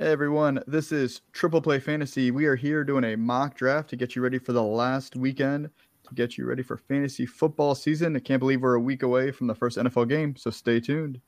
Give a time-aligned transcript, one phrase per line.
[0.00, 2.30] Hey everyone, this is Triple Play Fantasy.
[2.30, 5.70] We are here doing a mock draft to get you ready for the last weekend,
[6.04, 8.14] to get you ready for fantasy football season.
[8.14, 11.20] I can't believe we're a week away from the first NFL game, so stay tuned.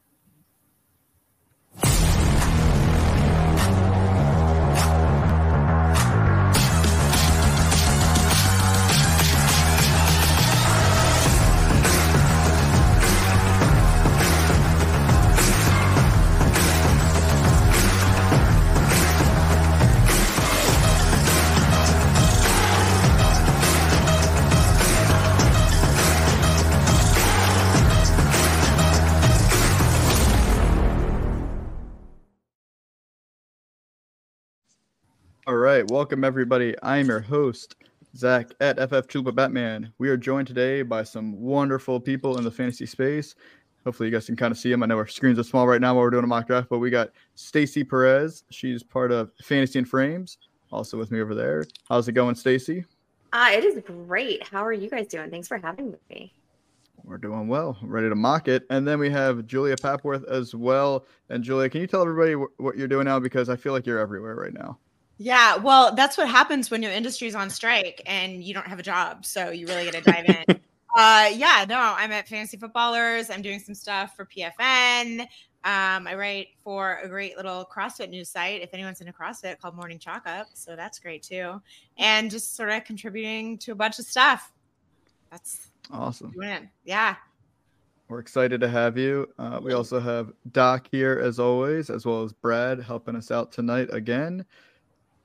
[35.91, 36.73] Welcome everybody.
[36.85, 37.75] I am your host,
[38.17, 39.93] Zach at FF Chupa Batman.
[39.99, 43.35] We are joined today by some wonderful people in the fantasy space.
[43.85, 44.85] Hopefully, you guys can kind of see them.
[44.85, 46.79] I know our screens are small right now while we're doing a mock draft, but
[46.79, 48.45] we got Stacy Perez.
[48.51, 50.39] She's part of Fantasy and Frames,
[50.71, 51.65] also with me over there.
[51.89, 52.85] How's it going, Stacy?
[53.33, 54.47] Uh, it is great.
[54.47, 55.29] How are you guys doing?
[55.29, 56.33] Thanks for having me.
[57.03, 58.65] We're doing well, ready to mock it.
[58.71, 61.05] And then we have Julia Papworth as well.
[61.31, 63.19] And Julia, can you tell everybody wh- what you're doing now?
[63.19, 64.79] Because I feel like you're everywhere right now.
[65.23, 68.83] Yeah, well, that's what happens when your industry's on strike and you don't have a
[68.83, 69.27] job.
[69.27, 70.45] So you really got to dive in.
[70.97, 73.29] uh, yeah, no, I'm at Fantasy Footballers.
[73.29, 75.21] I'm doing some stuff for PFN.
[75.21, 78.63] Um, I write for a great little CrossFit news site.
[78.63, 81.61] If anyone's into CrossFit, called Morning Chalk Up, so that's great too.
[81.99, 84.51] And just sort of contributing to a bunch of stuff.
[85.31, 86.33] That's awesome.
[86.85, 87.17] Yeah.
[88.09, 89.29] We're excited to have you.
[89.39, 93.53] Uh, we also have Doc here as always, as well as Brad helping us out
[93.53, 94.47] tonight again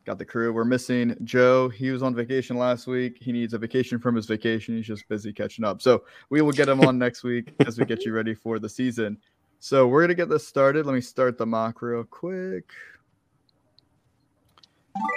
[0.05, 0.53] got the crew.
[0.53, 1.67] We're missing Joe.
[1.69, 3.17] He was on vacation last week.
[3.19, 4.75] He needs a vacation from his vacation.
[4.77, 5.81] He's just busy catching up.
[5.81, 8.69] So we will get him on next week as we get you ready for the
[8.69, 9.17] season.
[9.59, 10.85] So we're gonna get this started.
[10.85, 12.69] Let me start the mock real quick.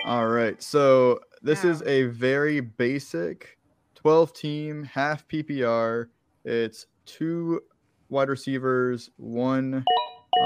[0.06, 0.61] All right.
[0.62, 1.70] So this wow.
[1.70, 3.59] is a very basic
[3.94, 6.06] 12 team half PPR.
[6.44, 7.60] It's two
[8.09, 9.84] wide receivers, one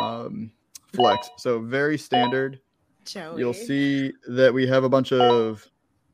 [0.01, 0.51] um,
[0.93, 1.31] flex.
[1.39, 2.61] So very standard.
[3.05, 3.41] Joey.
[3.41, 5.69] You'll see that we have a bunch of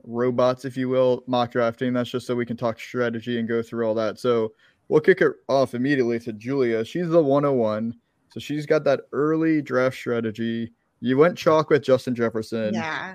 [0.04, 1.92] robots, if you will, mock drafting.
[1.92, 4.18] That's just so we can talk strategy and go through all that.
[4.18, 4.52] So
[4.88, 6.84] we'll kick it off immediately to Julia.
[6.84, 7.94] She's the 101.
[8.30, 10.72] So she's got that early draft strategy.
[11.00, 12.74] You went chalk with Justin Jefferson.
[12.74, 13.14] Yeah.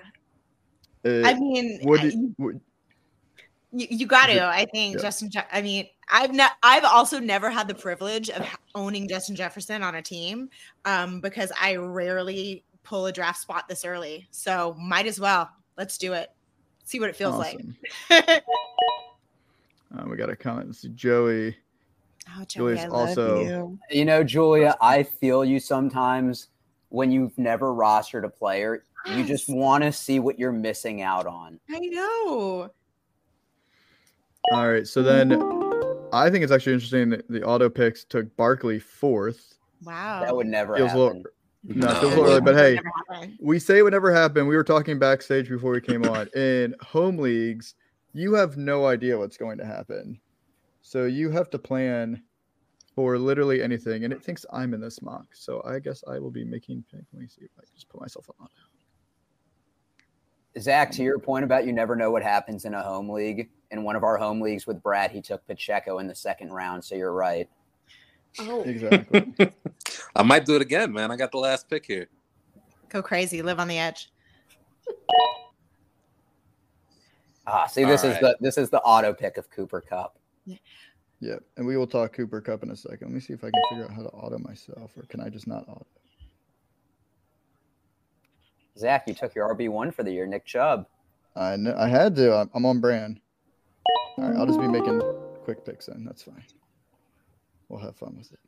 [1.05, 2.61] I mean, would, you, would,
[3.73, 4.45] you, you got to.
[4.45, 5.01] I think yeah.
[5.01, 5.29] Justin.
[5.29, 6.53] Je- I mean, I've not.
[6.63, 10.49] I've also never had the privilege of owning Justin Jefferson on a team,
[10.85, 14.27] um, because I rarely pull a draft spot this early.
[14.31, 15.49] So might as well.
[15.77, 16.29] Let's do it.
[16.85, 17.75] See what it feels awesome.
[18.09, 18.21] like.
[19.97, 20.67] uh, we got a comment.
[20.67, 21.55] This is Joey.
[22.29, 23.41] Oh, Joey, Joey's also.
[23.41, 23.79] You.
[23.89, 26.49] you know, Julia, I feel you sometimes
[26.89, 28.85] when you've never rostered a player.
[29.05, 29.17] Yes.
[29.17, 31.59] You just want to see what you're missing out on.
[31.69, 32.69] I know.
[34.51, 34.87] All right.
[34.87, 35.33] So then
[36.13, 39.55] I think it's actually interesting that the auto picks took Barkley fourth.
[39.83, 40.21] Wow.
[40.23, 41.01] That would never Feels happen.
[41.01, 41.23] A little,
[41.63, 41.99] no, no.
[41.99, 42.79] feels early, but hey,
[43.39, 44.47] we say it would never happen.
[44.47, 46.27] We were talking backstage before we came on.
[46.35, 47.75] In home leagues,
[48.13, 50.19] you have no idea what's going to happen.
[50.81, 52.21] So you have to plan
[52.95, 54.03] for literally anything.
[54.03, 55.25] And it thinks I'm in this mock.
[55.33, 57.01] So I guess I will be making pick.
[57.11, 58.47] Let me see if I can just put myself on.
[60.59, 63.49] Zach, to your point about you never know what happens in a home league.
[63.71, 66.83] In one of our home leagues with Brad, he took Pacheco in the second round.
[66.83, 67.49] So you're right.
[68.39, 69.33] Oh, exactly.
[70.15, 71.11] I might do it again, man.
[71.11, 72.07] I got the last pick here.
[72.89, 74.11] Go crazy, live on the edge.
[77.45, 78.21] Ah, see, this All is right.
[78.21, 80.17] the this is the auto pick of Cooper Kupp.
[80.45, 80.57] Yeah.
[81.19, 83.07] yeah, and we will talk Cooper Kupp in a second.
[83.07, 85.29] Let me see if I can figure out how to auto myself, or can I
[85.29, 85.85] just not auto?
[88.77, 90.87] Zach, you took your RB one for the year, Nick Chubb.
[91.35, 92.49] I know I had to.
[92.53, 93.19] I'm on brand.
[94.17, 95.01] All right, I'll just be making
[95.43, 96.05] quick picks then.
[96.05, 96.43] That's fine
[97.69, 98.39] we'll have fun with it.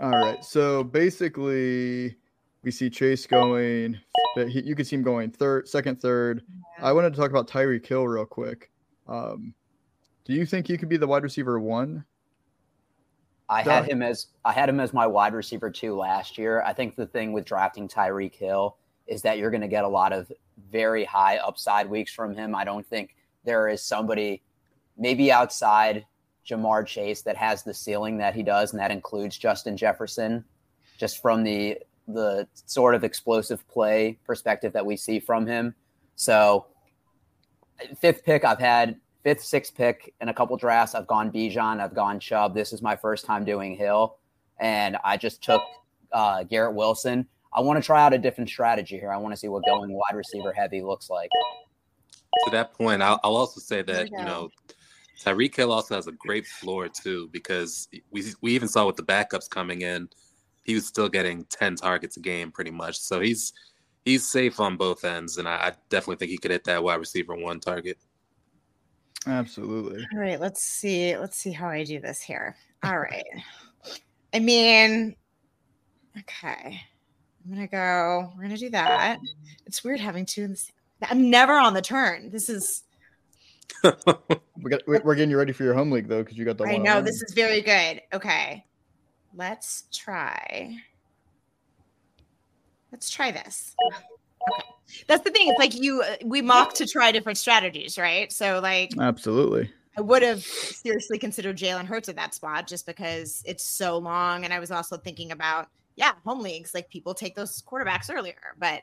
[0.00, 0.44] All right.
[0.44, 2.16] So basically,
[2.62, 3.98] we see Chase going.
[4.36, 6.42] You can see him going third, second, third.
[6.80, 8.70] I wanted to talk about Tyreek Hill real quick.
[9.08, 9.54] Um,
[10.24, 12.04] do you think he could be the wide receiver one?
[13.48, 16.62] I had him as I had him as my wide receiver two last year.
[16.62, 18.76] I think the thing with drafting Tyreek Hill
[19.06, 20.30] is that you're going to get a lot of
[20.70, 22.54] very high upside weeks from him.
[22.54, 23.14] I don't think
[23.44, 24.42] there is somebody
[24.98, 26.04] maybe outside
[26.48, 30.44] Ja'Marr Chase that has the ceiling that he does, and that includes Justin Jefferson,
[30.98, 31.78] just from the
[32.08, 35.74] the sort of explosive play perspective that we see from him.
[36.14, 36.66] So,
[37.98, 40.94] fifth pick, I've had fifth, sixth pick in a couple drafts.
[40.94, 42.54] I've gone Bijan, I've gone Chubb.
[42.54, 44.18] This is my first time doing Hill,
[44.58, 45.62] and I just took
[46.12, 47.26] uh, Garrett Wilson.
[47.52, 49.10] I want to try out a different strategy here.
[49.10, 51.30] I want to see what going wide receiver heavy looks like.
[52.44, 54.50] To that point, I'll, I'll also say that you know
[55.22, 59.02] Tyreek Hill also has a great floor too because we we even saw with the
[59.02, 60.08] backups coming in,
[60.64, 62.98] he was still getting ten targets a game pretty much.
[62.98, 63.52] So he's
[64.04, 66.96] he's safe on both ends, and I, I definitely think he could hit that wide
[66.96, 67.98] receiver one target.
[69.26, 70.06] Absolutely.
[70.12, 71.16] All right, let's see.
[71.16, 72.56] Let's see how I do this here.
[72.84, 73.24] All right.
[74.32, 75.16] I mean,
[76.18, 76.80] okay.
[77.44, 78.32] I'm gonna go.
[78.36, 79.18] We're gonna do that.
[79.66, 80.74] It's weird having two in the same.
[81.02, 82.30] I'm never on the turn.
[82.30, 82.84] This is.
[84.62, 86.58] We got we- we're getting you ready for your home league though, because you got
[86.58, 88.02] the I know this is very good.
[88.12, 88.64] Okay,
[89.34, 90.76] let's try.
[92.90, 93.74] Let's try this.
[94.50, 94.62] Okay,
[95.06, 95.48] that's the thing.
[95.48, 96.02] It's like you.
[96.02, 98.32] uh, We mock to try different strategies, right?
[98.32, 98.92] So like.
[98.98, 99.70] Absolutely.
[99.98, 104.44] I would have seriously considered Jalen Hurts at that spot just because it's so long.
[104.44, 108.54] And I was also thinking about, yeah, home leagues, like people take those quarterbacks earlier.
[108.58, 108.82] But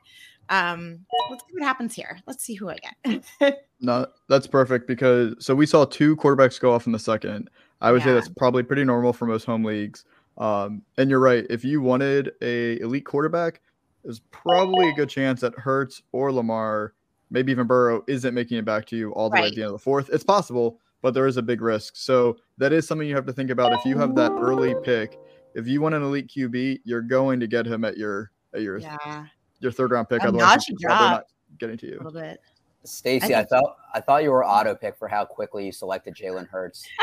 [0.50, 1.00] um,
[1.30, 2.20] let's see what happens here.
[2.28, 3.66] Let's see who I get.
[3.86, 7.50] No, that's perfect because so we saw two quarterbacks go off in the second.
[7.82, 10.06] I would say that's probably pretty normal for most home leagues.
[10.38, 11.46] Um, and you're right.
[11.50, 13.60] If you wanted a elite quarterback,
[14.04, 16.94] there's probably a good chance that Hurts or Lamar,
[17.30, 19.68] maybe even Burrow, isn't making it back to you all the way at the end
[19.68, 20.10] of the fourth.
[20.14, 21.98] It's possible, but there is a big risk.
[21.98, 23.74] So that is something you have to think about.
[23.74, 25.20] If you have that early pick,
[25.56, 28.78] if you want an elite QB, you're going to get him at your at your
[28.78, 29.26] yeah,
[29.60, 30.22] your third round pick.
[30.24, 31.12] A Otherwise, notch he's probably drop.
[31.12, 31.26] not
[31.60, 31.96] getting to you.
[31.96, 32.40] a little bit.
[32.86, 36.16] Stacy, I I, thought I thought you were auto pick for how quickly you selected
[36.16, 36.86] Jalen Hurts.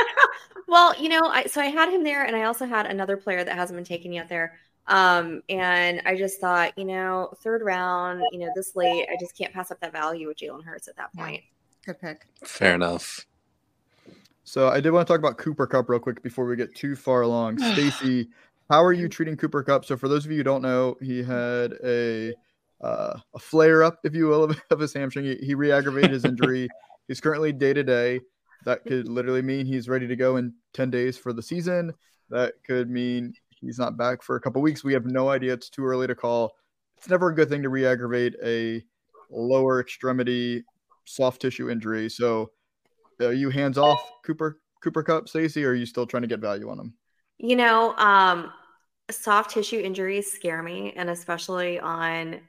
[0.69, 3.43] Well, you know, I so I had him there, and I also had another player
[3.43, 4.57] that hasn't been taken yet there.
[4.87, 9.37] Um, and I just thought, you know, third round, you know, this late, I just
[9.37, 11.25] can't pass up that value with Jalen Hurts at that Yeah.
[11.25, 11.43] point.
[11.85, 12.27] Good pick.
[12.45, 13.27] Fair enough.
[14.51, 16.97] So I did want to talk about Cooper Kupp real quick before we get too
[16.97, 17.59] far along.
[17.73, 18.31] Stacy,
[18.69, 19.85] how are you treating Cooper Kupp?
[19.85, 22.35] So for those of you who don't know, he had a
[22.81, 25.25] uh, a flare up, if you will, of, of his hamstring.
[25.27, 26.69] He, he re-aggravated his injury.
[27.07, 28.23] He's currently day to day.
[28.65, 31.93] That could literally mean he's ready to go in ten days for the season.
[32.29, 34.83] That could mean he's not back for a couple weeks.
[34.83, 35.53] We have no idea.
[35.53, 36.53] It's too early to call.
[36.99, 38.83] It's never a good thing to re-aggravate a
[39.31, 40.65] lower extremity
[41.05, 42.09] soft tissue injury.
[42.11, 42.51] So
[43.21, 46.41] are you hands off Cooper Cooper Kupp, Stacy, or are you still trying to get
[46.41, 46.95] value on him?
[47.39, 48.51] You know, um,
[49.11, 52.41] soft tissue injuries scare me, and especially on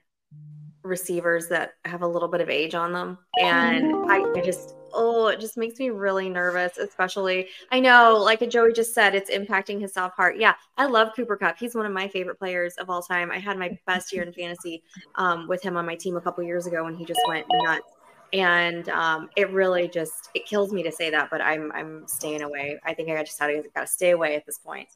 [0.83, 3.17] receivers that have a little bit of age on them.
[3.39, 7.47] And I, I just, oh, it just makes me really nervous, especially.
[7.71, 10.37] I know, like Joey just said, it's impacting his soft heart.
[10.37, 11.57] Yeah, I love Cooper Kupp.
[11.59, 13.29] He's one of my favorite players of all time.
[13.31, 14.83] I had my best year in fantasy
[15.15, 17.91] um, with him on my team a couple years ago when he just went nuts.
[18.33, 22.41] And um, it really just it kills me to say that, but I'm I'm staying
[22.41, 22.79] away.
[22.85, 24.87] I think I just had to got to stay away at this point.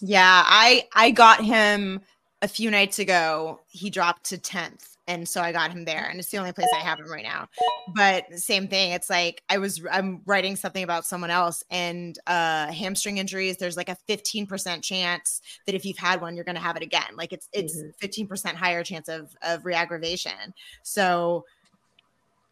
[0.00, 2.00] Yeah, I I got him
[2.42, 3.60] a few nights ago.
[3.68, 4.86] He dropped to 10th.
[5.08, 6.06] And so I got him there.
[6.08, 7.48] And it's the only place I have him right now.
[7.96, 8.92] But same thing.
[8.92, 13.56] It's like I was I'm writing something about someone else and uh hamstring injuries.
[13.56, 17.16] There's like a 15% chance that if you've had one, you're gonna have it again.
[17.16, 17.92] Like it's it's Mhm.
[18.00, 20.54] 15% higher chance of of reaggravation.
[20.84, 21.44] So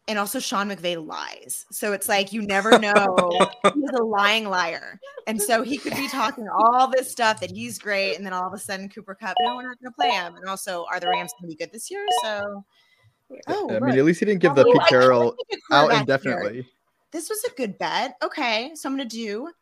[0.08, 1.66] and also Sean McVay lies.
[1.70, 3.16] So it's like you never know.
[3.74, 4.98] He's a lying liar.
[5.26, 8.46] And so he could be talking all this stuff that he's great, and then all
[8.46, 10.34] of a sudden Cooper Kupp, no, we're not going to play him.
[10.36, 12.04] And also, are the Rams going to be good this year?
[12.22, 12.64] So,
[13.48, 15.28] oh, I mean, at least he didn't give the Oh, Pete Carroll
[15.70, 16.00] out quarterback here.
[16.00, 16.66] indefinitely.
[17.12, 18.16] This was a good bet.
[18.22, 19.52] Okay, so I'm going to do You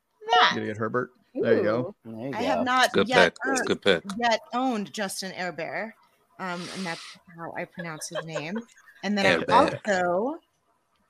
[0.41, 0.53] that.
[0.55, 1.11] gonna get Herbert.
[1.35, 1.95] There you go.
[2.05, 2.47] There you I go.
[2.47, 3.35] have not Good yet pick.
[3.45, 4.03] That's earned- good pick.
[4.19, 5.93] yet owned Justin Herbert,
[6.41, 7.03] um, and that's
[7.37, 8.57] how I pronounce his name.
[9.07, 9.53] And then Herbert.
[9.53, 10.39] I'm also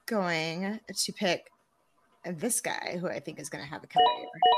[0.05, 1.51] going to pick
[2.27, 4.05] this guy, who I think is going to have a killer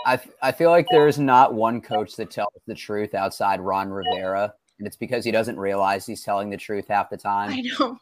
[0.07, 3.61] I, I, f- I feel like there's not one coach that tells the truth outside
[3.61, 7.50] Ron Rivera, and it's because he doesn't realize he's telling the truth half the time.
[7.50, 7.97] I know.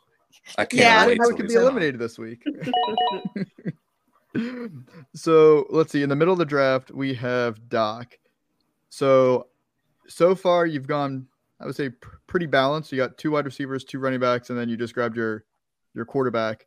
[0.56, 1.02] I can't Yeah.
[1.02, 2.42] I wait didn't know till it could be eliminated this week.
[5.14, 6.02] so let's see.
[6.02, 8.16] In the middle of the draft, we have Doc.
[8.88, 9.48] So
[10.08, 11.26] so far, you've gone.
[11.60, 12.92] I would say pr- pretty balanced.
[12.92, 15.44] You got two wide receivers, two running backs, and then you just grabbed your
[15.94, 16.66] your quarterback.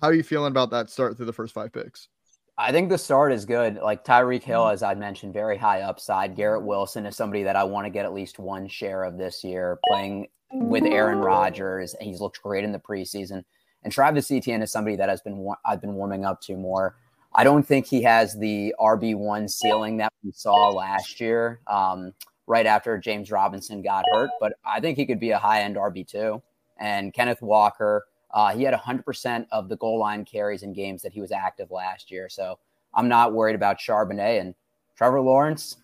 [0.00, 2.08] How are you feeling about that start through the first five picks?
[2.56, 3.76] I think the start is good.
[3.76, 6.36] Like Tyreek Hill, as I mentioned, very high upside.
[6.36, 9.42] Garrett Wilson is somebody that I want to get at least one share of this
[9.42, 11.96] year, playing with Aaron Rodgers.
[12.00, 13.42] He's looked great in the preseason.
[13.82, 16.96] And Travis Etienne is somebody that has been I've been warming up to more.
[17.34, 22.12] I don't think he has the RB one ceiling that we saw last year, um,
[22.46, 24.30] right after James Robinson got hurt.
[24.40, 26.42] But I think he could be a high end RB two.
[26.78, 31.12] And Kenneth Walker, uh, he had 100% of the goal line carries in games that
[31.12, 32.28] he was active last year.
[32.28, 32.58] So
[32.92, 34.54] I'm not worried about Charbonnet and
[34.96, 35.76] Trevor Lawrence.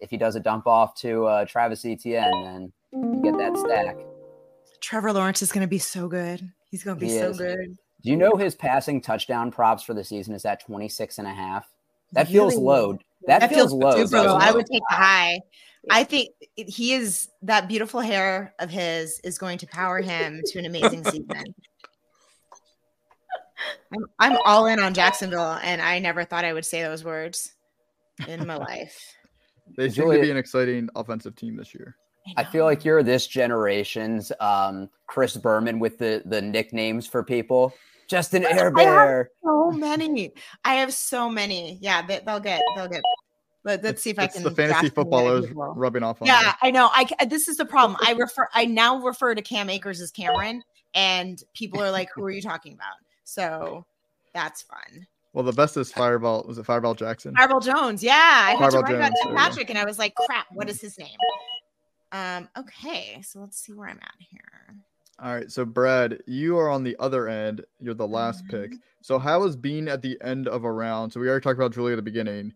[0.00, 3.96] If he does a dump off to uh, Travis Etienne, then You get that stack.
[4.80, 6.52] Trevor Lawrence is going to be so good.
[6.70, 7.38] He's going to be He so is.
[7.38, 7.76] good.
[8.02, 11.32] Do you know his passing touchdown props for the season is at 26 and a
[11.32, 11.66] half?
[12.12, 12.64] That feels Really?
[12.64, 12.92] low.
[13.26, 14.04] That, That feels, feels low.
[14.04, 14.36] super low.
[14.36, 15.40] I would take the high.
[15.90, 20.58] I think he is that beautiful hair of his is going to power him to
[20.58, 21.54] an amazing season.
[23.92, 27.54] I'm, I'm all in on Jacksonville, and I never thought I would say those words
[28.26, 29.14] in my life.
[29.76, 31.96] They seem Julia- to be an exciting offensive team this year.
[32.36, 37.72] I feel like you're this generation's um, Chris Berman with the the nicknames for people.
[38.08, 39.30] Justin I Air have Bear.
[39.44, 40.32] so many.
[40.64, 41.78] I have so many.
[41.80, 42.62] Yeah, they, they'll get.
[42.76, 43.02] They'll get.
[43.66, 44.44] Let, let's see if I can.
[44.44, 46.88] the fantasy footballers rubbing off on Yeah, I know.
[46.92, 47.98] I this is the problem.
[48.06, 48.48] I refer.
[48.54, 50.62] I now refer to Cam Akers as Cameron,
[50.94, 52.94] and people are like, "Who are you talking about?"
[53.24, 53.84] So
[54.32, 55.08] that's fun.
[55.32, 56.44] Well, the best is Fireball.
[56.46, 57.34] Was it Fireball Jackson?
[57.34, 58.04] Fireball Jones.
[58.04, 59.34] Yeah, I had to Fireball write about Jones, you.
[59.34, 61.18] Patrick, and I was like, "Crap, what is his name?"
[62.12, 62.48] Um.
[62.56, 64.76] Okay, so let's see where I'm at here.
[65.20, 65.50] All right.
[65.50, 67.64] So, Brad, you are on the other end.
[67.80, 68.70] You're the last pick.
[68.70, 68.80] Mm-hmm.
[69.00, 71.12] So, how is being at the end of a round?
[71.12, 72.52] So, we already talked about Julie at the beginning.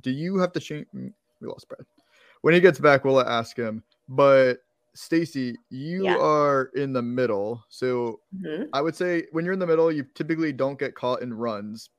[0.00, 0.86] Do you have to change?
[0.92, 1.84] We lost Brad.
[2.40, 3.82] When he gets back, we'll ask him.
[4.08, 4.62] But,
[4.94, 6.16] Stacy, you Yeah.
[6.16, 7.64] are in the middle.
[7.68, 8.68] So, Mhm.
[8.72, 11.90] I would say when you're in the middle, you typically don't get caught in runs.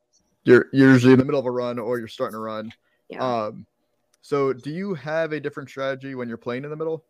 [0.44, 2.72] You're, you're usually in the middle of a run or you're starting a run.
[3.10, 3.24] Yeah.
[3.24, 3.66] Um,
[4.22, 7.04] so do you have a different strategy when you're playing in the middle?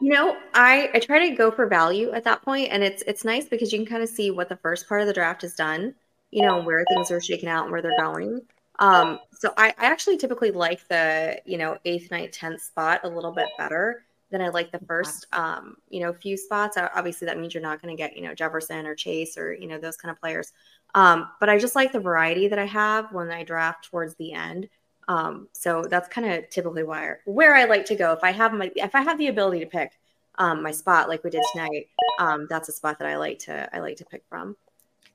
[0.00, 3.24] You know, I I try to go for value at that point, and it's it's
[3.24, 5.54] nice because you can kind of see what the first part of the draft has
[5.54, 5.94] done.
[6.30, 8.42] You know where things are shaking out and where they're going.
[8.78, 13.08] Um, so I, I actually typically like the you know eighth, ninth, tenth spot a
[13.08, 16.76] little bit better than I like the first um, you know few spots.
[16.76, 19.68] Obviously, that means you're not going to get you know Jefferson or Chase or you
[19.68, 20.52] know those kind of players.
[20.94, 24.32] Um, but I just like the variety that I have when I draft towards the
[24.32, 24.68] end.
[25.06, 28.12] Um, so that's kind of typically where where I like to go.
[28.12, 29.92] If I have my if I have the ability to pick
[30.36, 31.88] um, my spot like we did tonight,
[32.18, 34.56] um, that's a spot that I like to I like to pick from.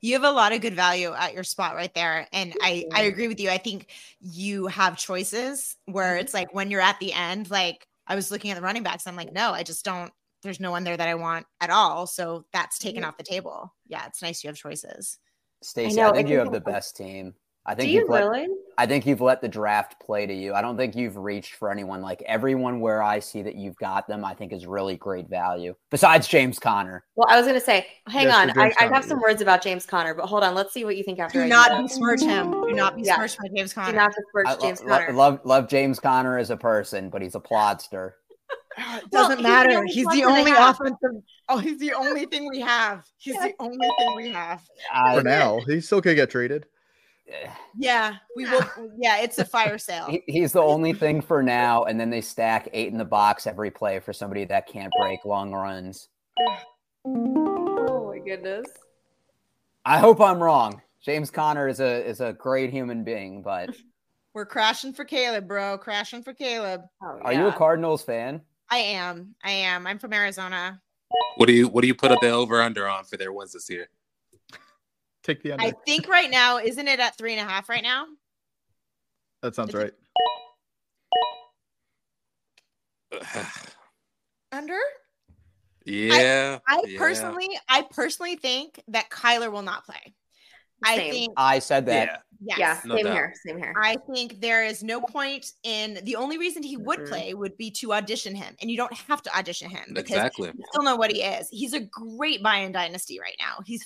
[0.02, 2.28] You have a lot of good value at your spot right there.
[2.32, 3.50] And I, I agree with you.
[3.50, 3.92] I think
[4.22, 6.22] you have choices where mm-hmm.
[6.22, 9.08] it's like when you're at the end, like I was looking at the running backs,
[9.08, 12.08] I'm like, no, I just don't, there's no one there that I want at all.
[12.08, 13.10] So that's taken mm-hmm.
[13.10, 13.74] off the table.
[13.88, 15.20] Yeah, it's nice you have choices.
[15.62, 17.34] Stacey, I I, know, think you have the best team.
[17.70, 18.48] I Do think you you've let, really?
[18.80, 20.56] I think you've let the draft play to you.
[20.56, 24.08] I don't think you've reached for anyone like everyone where I see that you've got
[24.08, 24.26] them.
[24.26, 25.76] I think is really great value.
[25.92, 28.60] Besides James Conner, Well, I was going to say, hang Yes, on.
[28.60, 30.56] I, I have some words about James Conner, but hold on.
[30.56, 31.38] Let's see what you think after.
[31.38, 31.84] Do I not that.
[31.84, 32.50] besmirch him.
[32.50, 33.18] Do not Yeah.
[33.18, 35.14] besmirch my James Do not besmirch I lo- James lo- Conner.
[35.14, 38.14] love love James Conner as a person, but he's a plodster.
[38.78, 39.78] It Well, doesn't he's the matter.
[39.78, 41.22] only He's the only offensive.
[41.50, 43.06] Oh, he's the only thing we have.
[43.18, 44.64] He's the only thing we have.
[44.92, 46.66] I- For now, he still could get traded.
[47.78, 48.62] Yeah, we will.
[49.00, 50.08] Yeah, it's a fire sale.
[50.08, 53.46] he- he's the only thing for now, and then they stack eight in the box
[53.48, 56.10] every play for somebody that can't break long runs.
[57.06, 58.66] Oh my goodness.
[59.86, 60.82] I hope I'm wrong.
[61.02, 63.70] James Connor is a is a great human being, but
[64.36, 65.78] We're crashing for Caleb, bro.
[65.80, 66.82] Crashing for Caleb.
[67.04, 67.52] Oh, are you a.
[67.52, 68.42] Cardinals fan?
[68.70, 69.34] I am.
[69.44, 69.88] I am.
[69.88, 70.80] I'm from Arizona.
[71.38, 73.54] What do you what do you put up the over under on for their wins
[73.54, 73.88] this year?
[75.30, 75.64] Take the under.
[75.64, 78.08] I think right now, isn't it at three and a half right now?
[79.44, 79.94] that sounds right.
[84.52, 84.80] Under?
[85.86, 86.58] yeah.
[86.68, 86.98] I yeah.
[86.98, 90.16] personally, I personally think that Kyler will not play.
[90.84, 91.12] I Same.
[91.12, 92.24] think I said that.
[92.42, 92.56] Yeah.
[92.58, 92.60] yes.
[92.60, 93.14] Yeah, No same doubt.
[93.14, 93.34] here.
[93.46, 93.74] Same here.
[93.82, 97.10] I think there is no point in the only reason he would Mhm.
[97.10, 100.48] play would be to audition him, and you don't have to audition him because Exactly.
[100.58, 101.50] you still know what he is.
[101.52, 103.58] He's a great buy in dynasty right now.
[103.66, 103.84] He's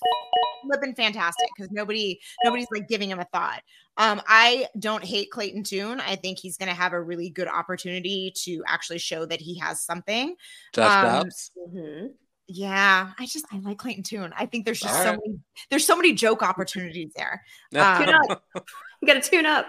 [0.64, 3.62] flipping fantastic because nobody nobody's like giving him a thought.
[3.98, 6.00] Um, I don't hate Clayton Tune.
[6.00, 9.58] I think he's going to have a really good opportunity to actually show that he
[9.60, 10.36] has something.
[10.74, 11.52] Josh Um, Dobbs.
[11.72, 12.06] hmm
[12.56, 14.32] Yeah, I just I like Clayton Tune.
[14.38, 15.20] I think there's just All so right.
[15.26, 17.42] many there's so many joke opportunities there.
[17.76, 18.44] um, Tune up.
[19.02, 19.66] You got to tune up.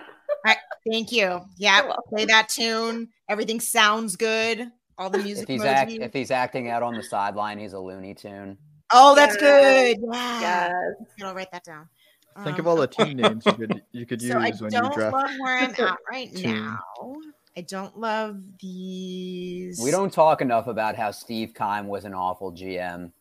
[0.88, 1.40] Thank you.
[1.56, 2.04] Yeah, You're welcome.
[2.08, 3.08] play that tune.
[3.28, 4.70] Everything sounds good.
[4.96, 5.44] All the music.
[5.44, 8.56] If he's act, if he's acting out on the sideline, he's a Looney Tune.
[8.92, 9.96] oh, that's good.
[10.00, 10.40] Yeah.
[10.40, 10.78] Yes.
[11.24, 11.88] I'll write that down.
[12.44, 14.72] Think of Um, all the team names you could you could So I use when
[14.72, 15.14] you don't draft.
[15.14, 16.64] love where I'm at right tune.
[16.64, 16.78] now.
[17.56, 19.80] I don't love these.
[19.82, 23.12] We don't talk enough about how Steve Keim was an awful GM.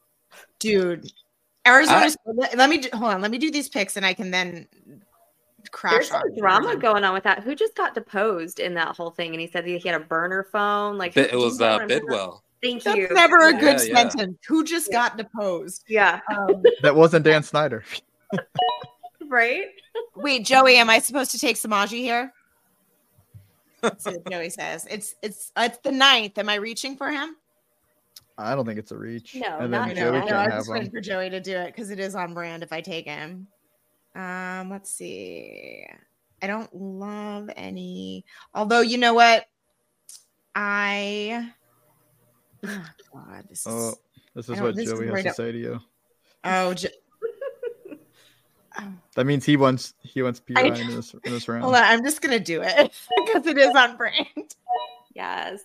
[0.59, 1.11] dude.
[1.65, 2.09] Arizona.
[2.25, 3.21] let, let me do, hold on.
[3.21, 4.67] Let me do these picks, and I can then
[5.71, 5.93] crash.
[5.93, 6.79] There's some drama them.
[6.79, 7.41] going on with that.
[7.43, 9.31] Who just got deposed in that whole thing?
[9.31, 10.97] And he said that he had a burner phone.
[10.97, 12.09] Like it was uh, what I'm talking about?
[12.09, 12.39] Bidwill.
[12.61, 12.91] Thank you.
[12.93, 13.15] That's you.
[13.15, 14.09] never a good Yeah, yeah.
[14.09, 14.37] sentence.
[14.47, 14.97] Who just Yeah.
[15.09, 15.85] got deposed?
[15.87, 16.19] Yeah.
[16.35, 17.83] Um, That wasn't Dan Snyder.
[19.25, 19.65] Right.
[20.15, 22.33] wait, Joey, am I supposed to take Samaji here?
[23.83, 24.87] That's what Joey says.
[24.89, 26.37] It's it's it's the ninth.
[26.37, 27.35] Am I reaching for him?
[28.37, 29.35] I don't think it's a reach.
[29.35, 29.93] No, and not.
[29.93, 32.33] Joey No, no, I'm just waiting for Joey to do it because it is on
[32.33, 33.47] brand if I take him.
[34.15, 35.85] Um, let's see.
[36.41, 38.25] I don't love any.
[38.55, 39.45] Although you know what,
[40.55, 41.51] I.
[42.65, 43.67] Oh God, this is.
[43.67, 43.93] Oh,
[44.33, 45.81] this is what Joey has to say to you.
[46.45, 46.73] Oh, oh,
[49.15, 51.63] That means he wants he wants P I- Ryan in this in this round.
[51.63, 51.83] hold on.
[51.83, 52.91] I'm just gonna do it
[53.25, 54.55] because it is on brand.
[55.13, 55.61] Yes.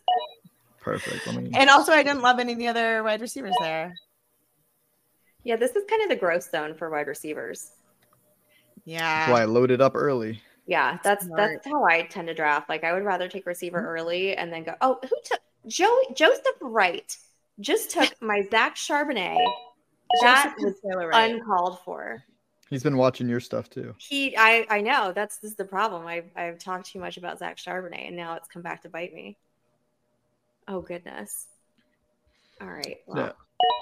[0.81, 1.27] Perfect.
[1.27, 1.51] Let me.
[1.55, 3.95] And also, I didn't love any of the other wide receivers there.
[5.45, 7.73] Yeah, this is kind of the growth zone for wide receivers.
[8.85, 9.01] Yeah.
[9.01, 10.41] That's why I loaded up early.
[10.67, 11.39] Yeah, that's Smart.
[11.39, 12.69] that's how I tend to draft.
[12.69, 13.89] Like I would rather take receiver mm-hmm.
[13.89, 14.75] early and then go.
[14.81, 17.17] Oh, who took Joey Joseph Wright?
[17.61, 19.45] Just took my Zach Charbonnet.
[20.23, 21.35] That Joseph was Taylor Wright.
[21.35, 22.25] uncalled for.
[22.71, 23.95] He's been watching your stuff too.
[23.99, 26.07] He, I, I know that's this is the problem.
[26.07, 29.15] I've I've talked too much about Zach Charbonnet, and now it's come back to bite
[29.15, 29.39] me.
[30.67, 31.47] Oh goodness.
[32.61, 32.99] All right.
[33.07, 33.33] Well, Yeah.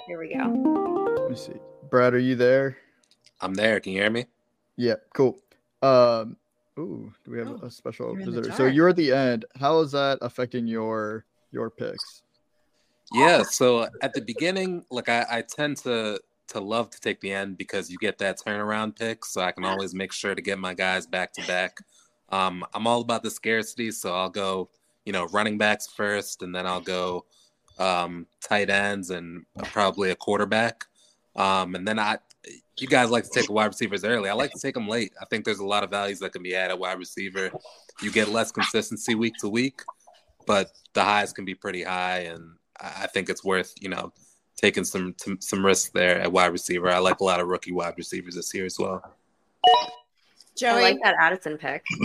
[0.07, 1.15] here we go.
[1.19, 1.59] Let me see.
[1.89, 2.77] Brad, are you there?
[3.41, 3.79] I'm there.
[3.79, 4.25] Can you hear me?
[4.77, 5.37] Yeah, cool.
[5.81, 6.37] Um,
[6.79, 8.55] ooh, do we have Oh, a special you're in the visitor?
[8.55, 9.45] So you're at the end.
[9.59, 12.21] How is that affecting your your picks?
[13.11, 13.43] Yeah.
[13.43, 17.57] So at the beginning, like I, I tend to to love to take the end
[17.57, 20.73] because you get that turnaround pick, so I can always make sure to get my
[20.73, 21.79] guys back to back.
[22.29, 24.69] Um, I'm all about the scarcity, so I'll go,
[25.05, 27.25] you know, running backs first, and then I'll go
[27.79, 30.85] um, tight ends and probably a quarterback.
[31.35, 32.17] Um, and then I,
[32.79, 34.29] you guys like to take wide receivers early.
[34.29, 35.13] I like to take them late.
[35.21, 37.51] I think there's a lot of values that can be added wide receiver.
[38.01, 39.81] You get less consistency week to week,
[40.45, 44.13] but the highs can be pretty high, and I I think it's worth you know
[44.57, 46.89] taking some some, some risks there at wide receiver.
[46.89, 49.01] I like a lot of rookie wide receivers this year as well.
[50.57, 50.69] Joey.
[50.69, 51.83] I like that Addison pick.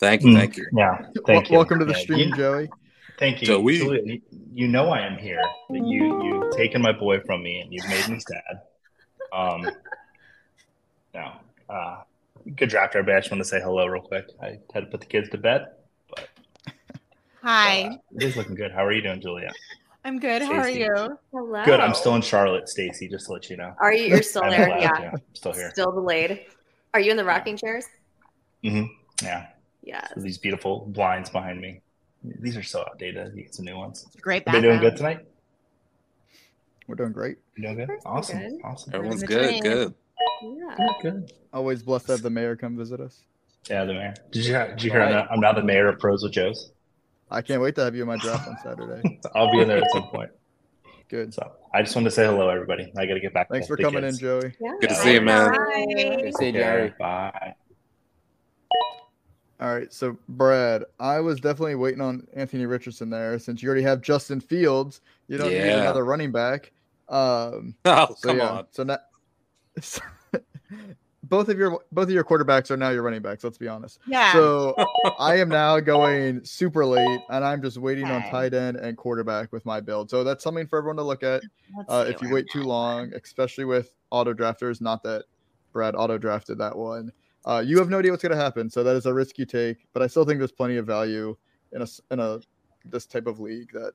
[0.00, 0.66] Thank you, thank you.
[0.76, 1.56] Yeah, thank Wel- you.
[1.56, 2.68] Welcome to the Yeah, stream, you- Joey.
[3.18, 3.46] Thank you.
[3.46, 3.78] Joey.
[3.78, 4.20] Julia, you,
[4.52, 5.40] you know I am here.
[5.68, 8.60] But you you've taken my boy from me and you've made me sad.
[9.32, 9.70] Um,
[11.14, 11.32] no,
[11.70, 12.02] uh,
[12.56, 12.94] good draft.
[12.96, 14.26] Everybody, I just want to say hello real quick.
[14.42, 15.66] I had to put the kids to bed,
[16.10, 16.28] but
[17.42, 17.82] Hi.
[17.84, 18.72] uh, it is looking good.
[18.72, 19.50] How are you doing, Julia?
[20.04, 20.42] I'm good.
[20.42, 21.18] How are you?
[21.32, 21.64] Hello.
[21.64, 21.80] Good.
[21.80, 23.08] I'm still in Charlotte, Stacy.
[23.08, 23.74] Just to let you know.
[23.78, 24.06] Are you?
[24.08, 24.66] You're still there?
[24.66, 25.10] glad, Yeah.
[25.14, 25.70] I'm still here.
[25.70, 26.44] Still delayed.
[26.92, 27.86] Are you in the rocking chairs?
[28.62, 28.84] Mm-hmm.
[29.24, 29.46] Yeah,
[29.82, 30.10] Yes.
[30.14, 31.80] so these beautiful blinds behind me.
[32.22, 33.34] These are so outdated.
[33.34, 34.06] You get some new ones.
[34.20, 35.20] Great Have they doing good tonight?
[36.86, 37.36] We're doing great.
[37.56, 37.90] You doing good?
[37.90, 38.38] Of course we're Awesome.
[38.38, 38.60] good.
[38.64, 38.94] Awesome.
[38.94, 39.62] Everyone's good, dream.
[39.62, 39.94] good.
[40.42, 40.74] Yeah.
[40.76, 41.02] Good.
[41.02, 41.32] Good.
[41.52, 43.22] Always blessed to have the mayor come visit us.
[43.70, 44.14] Yeah, the mayor.
[44.30, 46.70] Did you, did you hear I'm, now, I'm now the mayor of Pros with Joe's?
[47.34, 49.20] I can't wait to have you in my draft on Saturday.
[49.34, 50.30] I'll be in there at some point.
[51.08, 51.34] Good.
[51.34, 52.92] So I just wanted to say hello, everybody.
[52.96, 53.48] I got to get back.
[53.50, 54.16] Thanks for coming kids.
[54.16, 54.52] in, Joey.
[54.60, 54.72] Yeah.
[54.80, 55.50] Good to see you, man.
[55.50, 55.84] Bye.
[55.86, 56.54] Good to see you, Take.
[56.54, 56.94] Jerry.
[56.98, 57.54] Bye.
[59.60, 63.84] All right, so Brad, I was definitely waiting on Anthony Richardson there since you already
[63.84, 65.00] have Justin Fields.
[65.28, 66.72] You don't need another running back.
[67.08, 68.66] Um, Oh, so come yeah, on.
[68.72, 68.98] so now
[71.28, 73.44] both of your both of your quarterbacks are now your running backs.
[73.44, 73.98] Let's be honest.
[74.06, 74.32] Yeah.
[74.32, 74.74] So
[75.18, 79.52] I am now going super late, and I'm just waiting on tight end and quarterback
[79.52, 80.10] with my build.
[80.10, 81.42] So that's something for everyone to look at.
[81.88, 85.24] Uh, if you wait too long, especially with auto drafters, not that
[85.72, 87.12] Brad auto drafted that one,
[87.46, 88.70] uh, you have no idea what's going to happen.
[88.70, 89.86] So that is a risk you take.
[89.92, 91.36] But I still think there's plenty of value
[91.72, 92.40] in a in a
[92.84, 93.92] this type of league that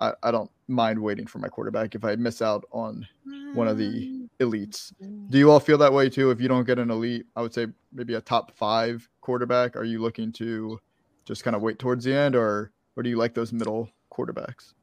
[0.00, 3.06] I, I don't mind waiting for my quarterback if I miss out on
[3.54, 4.92] one of the elites.
[5.02, 5.28] Mm-hmm.
[5.28, 6.30] Do you all feel that way too?
[6.30, 9.76] If you don't get an elite, I would say maybe a top five quarterback.
[9.76, 10.80] Are you looking to
[11.24, 14.74] just kind of wait towards the end, or or do you like those middle quarterbacks?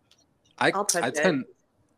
[0.58, 1.46] I, I'll touch I tend,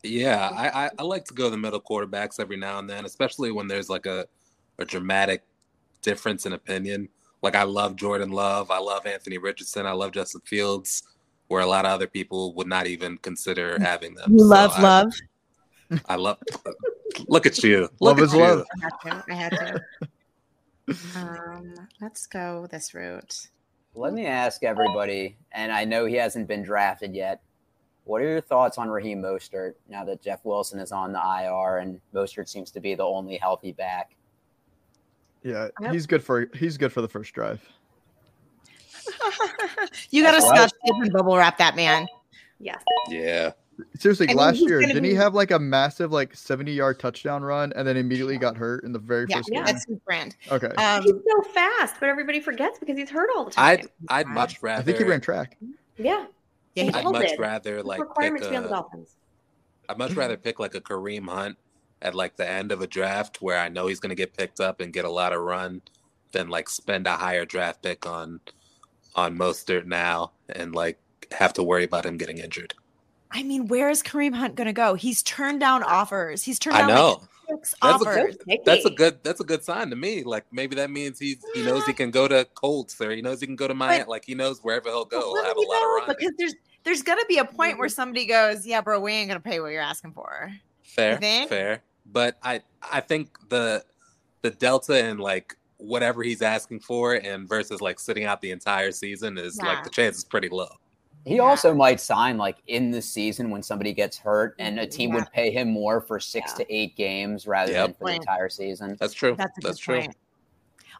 [0.04, 3.52] yeah, I, I, I like to go the middle quarterbacks every now and then, especially
[3.52, 4.26] when there's like a,
[4.80, 5.44] a dramatic
[6.02, 7.10] difference in opinion.
[7.42, 11.04] Like I love Jordan Love, I love Anthony Richardson, I love Justin Fields,
[11.48, 13.82] where a lot of other people would not even consider mm.
[13.82, 14.32] having them.
[14.32, 15.14] You So love I, love.
[16.08, 16.38] I love.
[17.28, 17.90] Look at you.
[18.00, 18.40] Love Look at is you.
[18.40, 18.66] love.
[18.76, 19.24] I had to.
[19.30, 19.82] I had to.
[21.20, 23.48] um, let's go this route.
[23.96, 27.42] Let me ask everybody, and I know he hasn't been drafted yet.
[28.06, 31.78] What are your thoughts on Raheem Mostert now that Jeff Wilson is on the IR
[31.78, 34.16] and Mostert seems to be the only healthy back?
[35.44, 37.62] Yeah, he's good for he's good for the first drive.
[40.10, 42.08] you got to scotch tape and bubble wrap that man.
[42.60, 42.82] Yes.
[43.10, 43.52] Yeah.
[43.98, 47.00] Seriously, I mean, last he's year didn't he have like a massive like seventy yard
[47.00, 49.58] touchdown run and then immediately got hurt in the very Yeah, first Yeah.
[49.60, 49.66] game?
[49.66, 50.36] that's his brand.
[50.52, 53.80] Okay, Um, He's so fast, but everybody forgets because he's hurt all the time.
[53.80, 54.82] I'd I'd much rather.
[54.82, 55.58] I think he ran track.
[55.98, 56.26] yeah.
[56.76, 57.40] yeah, He I'd much did.
[57.40, 59.16] rather It's like requirement pick to on the a, Dolphins.
[59.90, 61.58] I'd much rather pick like a Kareem Hunt
[62.02, 64.60] at like the end of a draft where I know he's going to get picked
[64.60, 65.82] up and get a lot of run
[66.32, 68.40] than like spend a higher draft pick on
[69.16, 71.00] on Mostert now and like
[71.32, 72.74] have to worry about him getting injured.
[73.34, 74.94] I mean, where is Kareem Hunt going to go?
[74.94, 76.44] He's turned down offers.
[76.44, 77.22] He's turned I down know.
[77.50, 78.38] like six That's a offers.
[78.46, 78.60] good.
[78.64, 79.24] That's a good.
[79.24, 80.24] That's a good sign to me.
[80.24, 83.42] Like maybe that means he's he knows he can go to Colts or he knows
[83.42, 84.06] he can go to Miami.
[84.08, 87.26] Like he knows wherever he'll go, he'll have a lot of because there's there's gonna
[87.28, 87.94] be a point where mm-hmm.
[87.96, 90.52] somebody goes, "Yeah, bro, we ain't gonna pay what you're asking for."
[90.84, 91.82] Fair, fair.
[92.06, 93.84] But I I think the
[94.42, 98.92] the delta and like whatever he's asking for and versus like sitting out the entire
[98.92, 99.70] season is Yeah.
[99.70, 100.70] like the chance is pretty low.
[101.26, 101.44] He Yeah.
[101.44, 105.16] also might sign like in the season when somebody gets hurt, and a team Yeah.
[105.16, 106.66] would pay him more for six Yeah.
[106.66, 107.86] to eight games rather Yep.
[107.88, 108.98] than for the entire season.
[109.00, 109.36] That's true.
[109.38, 110.00] That's a That's good true.
[110.02, 110.18] point.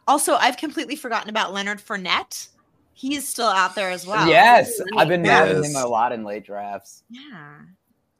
[0.06, 2.48] Also, I've completely forgotten about Leonard Fournette.
[2.94, 4.28] He's still out there as well.
[4.28, 5.48] Yes, I've been Yes.
[5.48, 7.02] having him a lot in late drafts.
[7.10, 7.58] Yeah.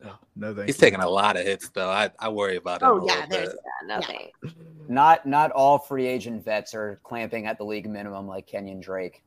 [0.06, 0.80] Oh, no, thank He's you.
[0.80, 1.88] taking a lot of hits though.
[1.90, 2.88] I, I worry about him.
[2.88, 3.58] Oh, a yeah, there's- bit.
[3.88, 4.02] Yeah, no
[4.42, 4.50] Yeah.
[4.88, 9.22] Not not all free agent vets are clamping at the league minimum like Kenyan Drake.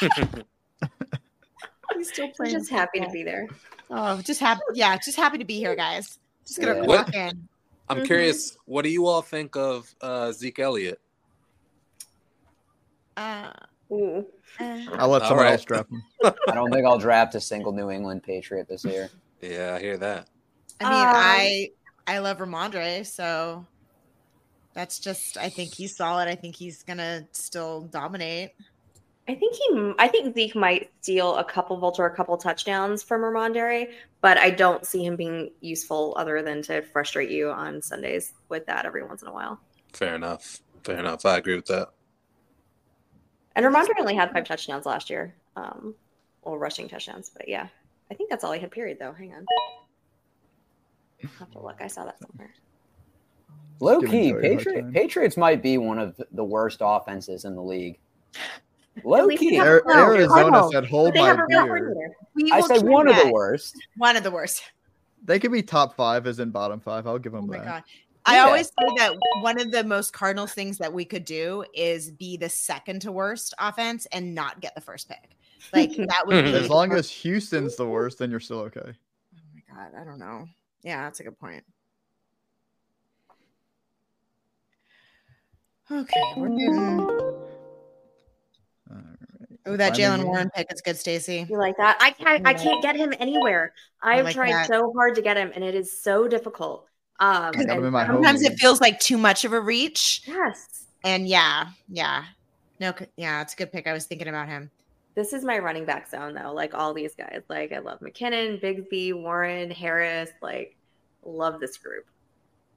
[1.96, 2.52] He's still playing.
[2.54, 3.48] just happy to be there.
[3.90, 4.60] Oh, just happy.
[4.74, 6.18] Yeah, just happy to be here, guys.
[6.46, 6.86] Just gonna Yeah.
[6.86, 7.48] walk in.
[7.88, 8.06] I'm Mhm.
[8.06, 8.56] curious.
[8.64, 11.00] What do you all think of uh, Zeke Elliott?
[13.16, 13.52] Uh,
[13.90, 14.22] uh,
[14.98, 15.52] I'll let All someone right.
[15.52, 16.02] else draft him.
[16.24, 19.10] I don't think I'll draft a single New England Patriot this year.
[19.40, 20.28] Yeah, I hear that.
[20.80, 21.68] I mean, Um, I
[22.06, 23.66] I love Rhamondre, so
[24.74, 25.36] that's just.
[25.36, 26.28] I think he's solid.
[26.28, 28.52] I think he's gonna still dominate.
[29.28, 29.92] I think he.
[29.98, 34.50] I think Zeke might steal a couple vulture, a couple touchdowns from Rhamondre, but I
[34.50, 39.04] don't see him being useful other than to frustrate you on Sundays with that every
[39.04, 39.60] once in a while.
[39.92, 40.60] Fair enough.
[40.82, 41.24] Fair enough.
[41.24, 41.90] I agree with that.
[43.54, 45.94] And Rhamondre only had five touchdowns last year, um,
[46.42, 47.30] or rushing touchdowns.
[47.34, 47.68] But yeah,
[48.10, 48.72] I think that's all he had.
[48.72, 49.12] Period, though.
[49.12, 49.46] Hang on.
[51.22, 51.76] I'll have to look.
[51.80, 52.52] I saw that somewhere.
[53.78, 54.92] Low key, Joey Patriot.
[54.92, 57.98] Patriots might be one of the worst offenses in the league.
[59.04, 60.72] Low least key, they No, Arizona Cardinals.
[60.72, 62.14] said, "Hold they my have a real beer."
[62.52, 63.76] I said try one of the worst.
[63.96, 64.62] One of the worst.
[65.24, 67.06] They could be top five, as in bottom five.
[67.06, 67.64] I'll give them Oh my that.
[67.64, 67.84] god.
[68.24, 68.44] I Yeah.
[68.44, 72.36] always say that one of the most Cardinals things that we could do is be
[72.36, 75.36] the second to worst offense and not get the first pick.
[75.72, 78.80] Like that would be As long as Houston's the worst, then you're still okay.
[78.80, 80.46] Oh my god, I don't know.
[80.82, 81.64] Yeah, that's a good point.
[85.90, 87.31] Okay, we're getting.
[89.64, 89.74] All right.
[89.74, 90.24] Oh, that Jaylen.
[90.24, 91.46] Warren pick is good, Stacy.
[91.48, 91.96] You like that?
[92.00, 92.46] I can't.
[92.46, 93.72] I can't get him anywhere.
[94.02, 94.66] I've like tried that.
[94.66, 96.86] so hard to get him, and it is so difficult.
[97.20, 99.52] Um, I got him and- in my home Sometimes it feels like too much of
[99.52, 102.24] a reach, yes, and yeah, yeah,
[102.80, 103.86] no, yeah, it's a good pick.
[103.86, 104.70] I was thinking about him.
[105.14, 106.52] this is my running back zone though.
[106.52, 107.42] Like all these guys.
[107.48, 110.30] Like I love McKinnon, Bigsby, Warren, Harris.
[110.40, 110.74] Like
[111.24, 112.06] love this group.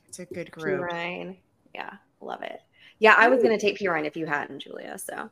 [0.08, 0.62] It's a good P.
[0.62, 0.82] group.
[0.82, 1.38] Ryan.
[1.74, 2.62] Yeah, love it.
[3.00, 5.00] Yeah, I was gonna take P Ryan if you hadn't, Julia.
[5.00, 5.32] So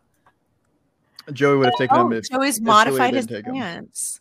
[1.31, 4.19] Joey would have taken Oh, him if Joey's Julia modified his didn't take stance.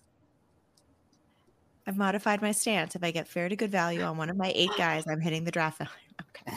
[1.86, 2.94] I've modified my stance.
[2.94, 5.44] If I get fair to good value on one of my eight guys, I'm hitting
[5.44, 5.90] the draft value.
[6.46, 6.56] Okay.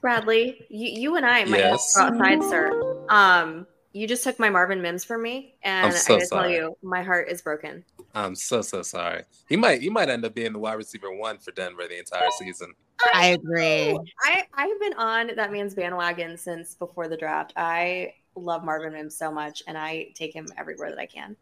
[0.00, 1.94] Bradley, you, you and I might Yes.
[1.96, 3.06] have go outside, sir.
[3.08, 6.48] Um, you just took my Marvin Mims from me, and I'm so I gotta tell
[6.48, 7.84] you, my heart is broken.
[8.14, 9.24] I'm so so sorry.
[9.48, 12.30] He might he might end up being the wide receiver one for Denver the entire
[12.38, 12.72] season.
[13.14, 13.98] I agree.
[14.22, 17.52] I I've been on that man's bandwagon since before the draft.
[17.56, 21.36] I love Marvin Mims so much, and I take him everywhere that I can.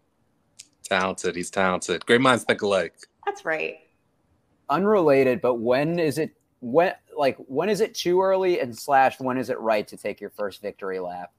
[0.82, 1.36] Talented.
[1.36, 2.04] He's talented.
[2.06, 2.94] Great minds think alike.
[3.26, 3.78] That's right.
[4.68, 9.38] Unrelated, but when is it when like when is it too early and slash when
[9.38, 11.32] is it right to take your first victory lap?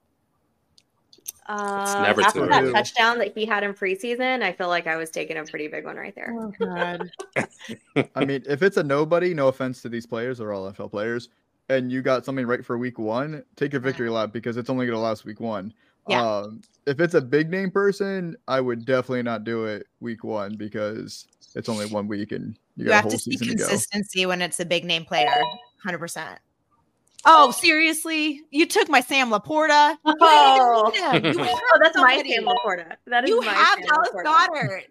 [1.47, 2.71] Uh, never after that early.
[2.73, 5.85] touchdown that he had in preseason, I feel like I was taking a pretty big
[5.85, 6.33] one right there.
[6.37, 7.09] Oh God.
[8.15, 11.29] I mean, if it's a nobody, no offense to these players, they're all NFL players,
[11.69, 14.85] and you got something right for week one, take your victory lap because it's only
[14.85, 15.73] going to last week one.
[16.07, 16.25] Yeah.
[16.25, 20.55] Um, if it's a big name person, I would definitely not do it week one
[20.55, 23.47] because it's only one week and you You got a have whole to see season
[23.49, 23.67] to go.
[23.67, 25.29] consistency when it's a big name player.
[25.83, 26.39] Hundred percent.
[27.25, 28.41] Oh, seriously?
[28.49, 29.91] You took my Sam Laporta.
[30.05, 30.91] You Oh.
[30.91, 31.37] didn't need him.
[31.45, 32.33] You Oh, that's my somebody.
[32.33, 32.95] Sam Laporta.
[33.07, 34.47] That is You my have Sam Dallas Laporta.
[34.47, 34.81] Goedert.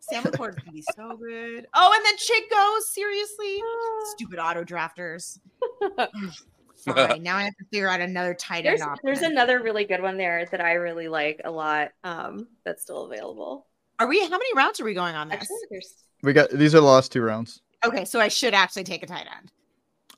[0.00, 1.66] Sam Laporta's gonna be so good.
[1.74, 2.92] Oh, and then Chick goes.
[2.92, 3.62] Seriously,
[4.16, 5.38] stupid auto drafters.
[6.84, 7.22] Fine.
[7.22, 9.00] Now I have to figure out another tight end There's option.
[9.04, 11.90] there's another really good one there that I really like a lot.
[12.04, 13.66] Um, that's still available.
[13.98, 14.20] Are we?
[14.22, 15.46] How many rounds are we going on this?
[16.22, 17.60] We got these are the last two rounds.
[17.84, 19.50] Okay, so I should actually take a tight end.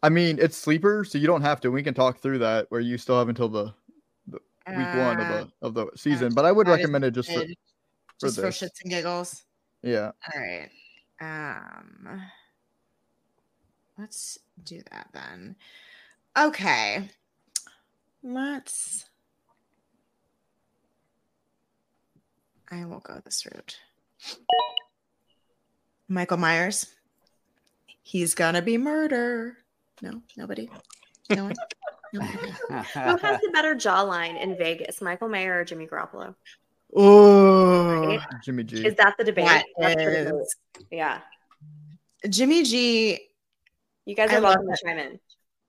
[0.03, 1.71] I mean, it's sleeper, so you don't have to.
[1.71, 3.75] We can talk through that where you still have until the
[4.29, 6.33] week one of Uh, the of the season.
[6.35, 9.45] But I would recommend it just for, for just for shits and giggles.
[9.83, 10.13] yeah.
[10.35, 10.71] All right.
[11.21, 12.23] Um
[13.99, 15.57] let's do that then.
[16.39, 17.11] Okay.
[18.23, 19.05] Let's
[22.71, 23.79] I will go this route.
[26.09, 26.87] Michael Myers.
[28.03, 29.59] He's gonna be murder.
[30.03, 30.69] No, nobody.
[31.31, 31.55] No one.
[32.13, 32.23] No.
[32.23, 36.35] Who has the better jawline in Vegas, Michael Mayer or Jimmy Garoppolo?
[36.93, 38.21] Oh, Right?
[38.43, 38.85] Jimmy G.
[38.85, 39.45] Is that the debate?
[39.47, 40.87] That That's the is- debate.
[40.91, 41.21] Yeah.
[42.29, 43.21] Jimmy G.
[44.07, 45.21] You guys are love welcome to chime in.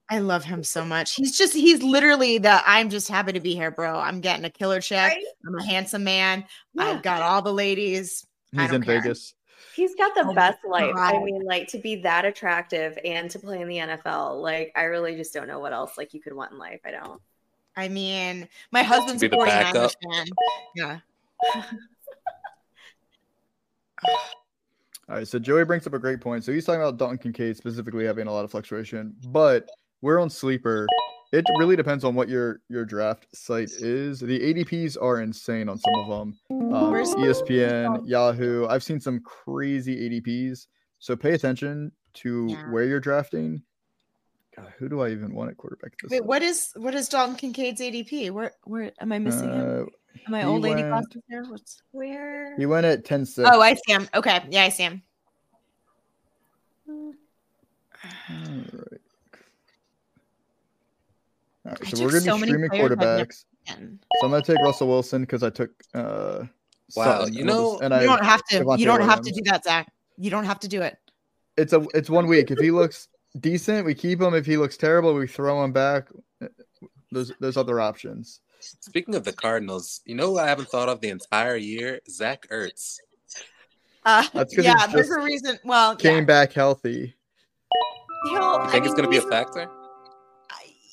[0.10, 1.14] I love him so much.
[1.14, 4.00] He's just he's literally the I'm just happy to be here, bro.
[4.00, 5.12] I'm getting a killer check.
[5.14, 5.24] Right?
[5.48, 6.46] I'm a handsome man.
[6.74, 6.86] Yeah.
[6.86, 8.26] I've got all the ladies.
[8.52, 9.00] He's in care.
[9.00, 9.36] Vegas.
[9.76, 10.94] He's got the Oh best life.
[10.98, 14.42] I mean, like to be that attractive and to play in the NFL.
[14.42, 16.82] Like, I really just don't know what else like you could want in life.
[16.86, 17.22] I don't.
[17.76, 19.92] I mean, my husband's a the 49ers backup.
[20.12, 20.28] fan.
[20.76, 21.00] Yeah.
[25.10, 26.44] All right, so Joey brings up a great point.
[26.44, 29.70] So he's talking about Dalton Kincaid specifically having a lot of fluctuation, but
[30.02, 30.88] we're on sleeper.
[31.32, 34.20] It really depends on what your your draft site is.
[34.20, 36.40] The ADPs are insane on some of them.
[36.74, 38.68] Um, ESPN, Yahoo.
[38.68, 40.68] I've seen some crazy ADPs.
[41.00, 42.70] So pay attention to Yeah.
[42.70, 43.64] where you're drafting.
[44.58, 45.94] God, who do I even want at quarterback?
[46.02, 48.32] This Wait, what is what is Dalton Kincaid's ADP?
[48.32, 49.84] Where where am I missing him?
[49.84, 49.86] Uh,
[50.28, 51.46] Am I old lady glasses here?
[51.48, 52.58] What's Where?
[52.58, 53.50] he went at 10 6.
[53.50, 54.10] Oh, I see him.
[54.14, 54.44] Okay.
[54.50, 55.02] Yeah, I see him.
[56.90, 57.14] All
[58.74, 59.02] right.
[61.72, 63.46] All right, I so we're gonna so be streaming players I've never quarterbacks.
[63.68, 63.74] So
[64.24, 66.46] I'm gonna take Russell Wilson because I took uh
[66.96, 68.60] Wow, Sutton, you know- and you I don't have to.
[68.60, 69.88] Devontae You don't have to do that, Zach.
[70.18, 70.98] You don't have to do it.
[71.58, 72.52] it's a it's one week.
[72.52, 73.08] If he looks
[73.40, 74.34] decent, we keep him.
[74.34, 76.10] If he looks terrible, we throw him back.
[77.12, 78.42] There's there's other options.
[78.60, 82.00] Speaking of the Cardinals, you know what I haven't thought of the entire year?
[82.10, 82.98] Zach Ertz.
[84.06, 85.60] Uh, That's 'cause he yeah, there's a reason.
[85.64, 86.26] Well, Came yeah.
[86.26, 87.16] back healthy.
[88.26, 89.70] He'll, You I think it's mean, going to be a factor?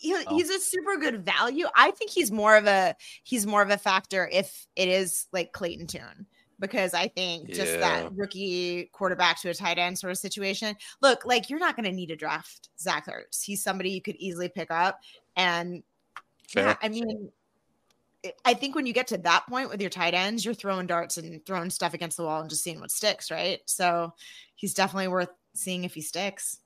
[0.01, 0.37] He, Oh.
[0.37, 1.67] he's a super good value.
[1.75, 5.53] I think he's more of a he's more of a factor if it is like
[5.53, 6.27] Clayton Tune
[6.61, 7.79] because I think just Yeah.
[7.81, 10.77] that rookie quarterback to a tight end sort of situation.
[11.01, 13.43] Look, like you're not going to need to draft Zach Ertz.
[13.45, 15.01] He's somebody you could easily pick up,
[15.37, 15.83] and
[16.49, 16.67] Fair.
[16.67, 17.31] yeah, I mean.
[18.45, 21.19] I think when you get to that point with your tight ends, you're throwing darts
[21.19, 23.61] and throwing stuff against the wall and just seeing what sticks, right?
[23.67, 24.13] So
[24.57, 26.59] he's definitely worth seeing if he sticks.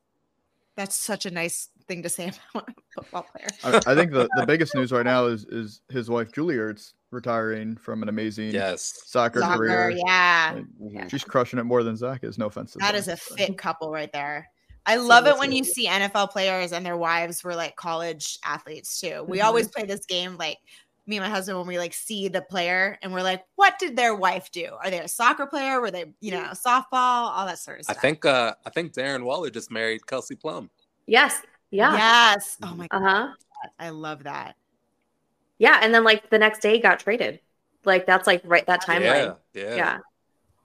[0.76, 3.48] That's such a nice thing to say about a football player.
[3.64, 6.92] I, I think the, the biggest news right now is is his wife Julie Ertz
[7.10, 9.02] retiring from an amazing Yes.
[9.06, 9.90] soccer, Soccer, career.
[9.90, 10.52] yeah.
[10.56, 11.08] Like, Yeah.
[11.08, 12.38] She's crushing it more than Zach is.
[12.38, 12.72] No offense.
[12.72, 14.48] to That Zach, is a but- fit couple right there.
[14.86, 19.00] I love it when you see NFL players and their wives were like college athletes
[19.00, 19.24] too.
[19.28, 19.44] We Mhm.
[19.44, 20.58] always play this game like
[21.06, 23.94] me and my husband when we like see the player and we're like, what did
[23.96, 24.70] their wife do?
[24.82, 25.80] Are they a soccer player?
[25.80, 26.84] Were they, you know, softball?
[26.92, 27.96] All that sort of stuff?
[27.96, 28.02] I stuff.
[28.02, 30.68] think uh I think Darren Waller just married Kelsey Plum.
[31.06, 31.42] Yes.
[31.72, 31.92] Yeah.
[31.94, 32.56] Yes.
[32.62, 33.08] Oh my Uh god.
[33.08, 33.28] huh.
[33.80, 34.54] I love that.
[35.58, 35.80] Yeah.
[35.82, 37.40] And then like the next day got traded.
[37.84, 39.36] Like that's like right that timeline.
[39.54, 39.74] Yeah, yeah.
[39.76, 39.98] Yeah.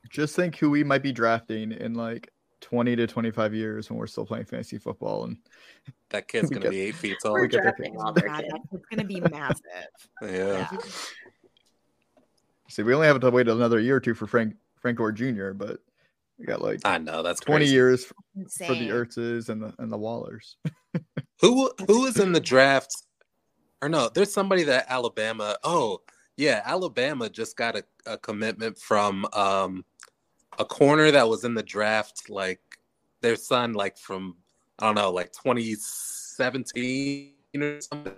[0.09, 4.07] Just think who we might be drafting in like 20 to 25 years when we're
[4.07, 5.37] still playing fantasy football and
[6.09, 7.33] That kid's gonna got- be eight feet tall.
[7.33, 8.49] We're we get drafting all their kids.
[8.73, 9.61] it's gonna be massive.
[10.21, 10.67] Yeah.
[10.71, 10.77] Yeah.
[12.69, 15.51] see we only have to wait another year or two for Frank Frank Gore Jr.
[15.51, 15.79] But
[16.37, 17.73] we got like I know that's 20 crazy.
[17.73, 18.87] years for Insane.
[18.87, 20.57] the Ertzes and the and the Wallers.
[21.41, 22.95] Who who is in the draft?
[23.81, 25.55] Or no, there's somebody that Alabama.
[25.63, 26.01] Oh,
[26.35, 29.85] yeah, Alabama just got a, a commitment from um
[30.57, 32.59] a corner that was in the draft, like
[33.21, 34.35] their son, like from
[34.79, 38.15] I don't know, like 2017 or something.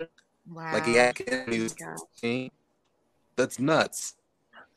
[0.50, 0.72] Wow.
[0.72, 1.98] Like he had kids when he was God.
[1.98, 2.50] 16.
[3.36, 4.14] That's nuts.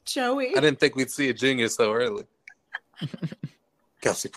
[0.06, 0.56] Joey.
[0.56, 2.24] I didn't think we'd see a junior so early.
[4.02, 4.30] Kelsey.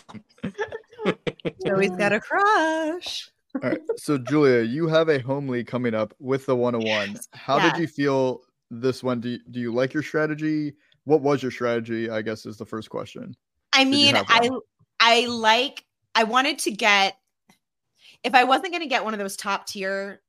[1.65, 3.31] Joey's got a crush.
[3.63, 3.81] All right.
[3.97, 7.17] So Julia, you have a home league coming up with the 101.
[7.33, 7.73] How Yes.
[7.73, 9.21] did you feel this one?
[9.21, 10.75] Do you, do you like your strategy?
[11.05, 12.11] What was your strategy?
[12.11, 13.35] I guess is the first question.
[13.73, 14.51] I mean, I?
[14.99, 17.17] I like I wanted to get
[18.25, 20.23] if I wasn't going to get one of those top tier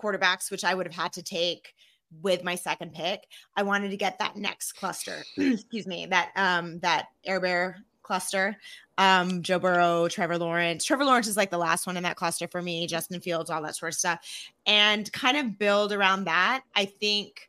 [0.00, 1.74] quarterbacks, which I would have had to take
[2.20, 5.24] with my second pick, I wanted to get that next cluster.
[5.36, 8.56] Excuse me, that um that Air Bear cluster.
[8.98, 10.84] Um, Joe Burrow, Trevor Lawrence.
[10.84, 13.62] Trevor Lawrence is like the last one in that cluster for me, Justin Fields, all
[13.62, 14.18] that sort of stuff.
[14.66, 16.62] And kind of build around that.
[16.74, 17.48] I think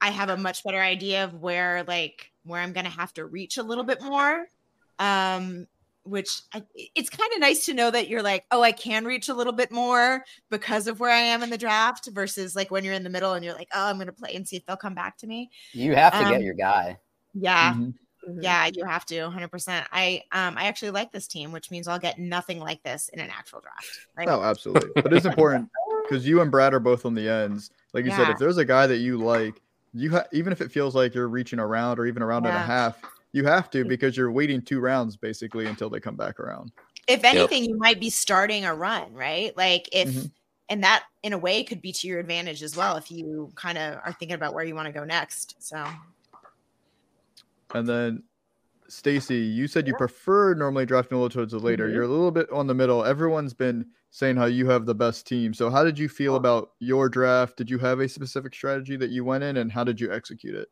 [0.00, 3.56] I have a much better idea of where like where I'm gonna have to reach
[3.56, 4.46] a little bit more
[5.00, 5.66] um
[6.04, 6.62] which I,
[6.94, 9.52] it's kind of nice to know that you're like oh i can reach a little
[9.52, 13.04] bit more because of where i am in the draft versus like when you're in
[13.04, 15.16] the middle and you're like oh i'm gonna play and see if they'll come back
[15.18, 16.98] to me You have to Um, get your guy.
[17.34, 17.94] yeah Mhm.
[18.28, 18.42] Mhm.
[18.42, 21.98] yeah you have to 100% i um i actually like this team which means i'll
[21.98, 23.86] get nothing like this in an actual draft
[24.16, 24.90] right Oh, absolutely.
[25.02, 25.68] But it's important
[26.08, 27.70] because you and Brad are both on the ends.
[27.92, 29.60] Like you said, if there's a guy that you like,
[29.92, 32.60] you ha- even if it feels like you're reaching around or even around and a
[32.60, 32.96] half,
[33.34, 36.70] You have to because you're waiting two rounds basically until they come back around.
[37.08, 39.54] If anything, you might be starting a run, right?
[39.56, 40.30] Like if Mhm.
[40.68, 43.76] and that in a way could be to your advantage as well if you kind
[43.76, 45.56] of are thinking about where you want to go next.
[45.58, 45.84] So
[47.74, 48.22] And then
[48.86, 51.88] Stacy, you said you prefer normally drafting a little towards the later.
[51.88, 51.92] Mhm.
[51.92, 53.04] You're a little bit on the middle.
[53.04, 55.52] Everyone's been saying how you have the best team.
[55.54, 57.56] So how did you feel about your draft?
[57.56, 60.54] Did you have a specific strategy that you went in and how did you execute
[60.54, 60.68] it?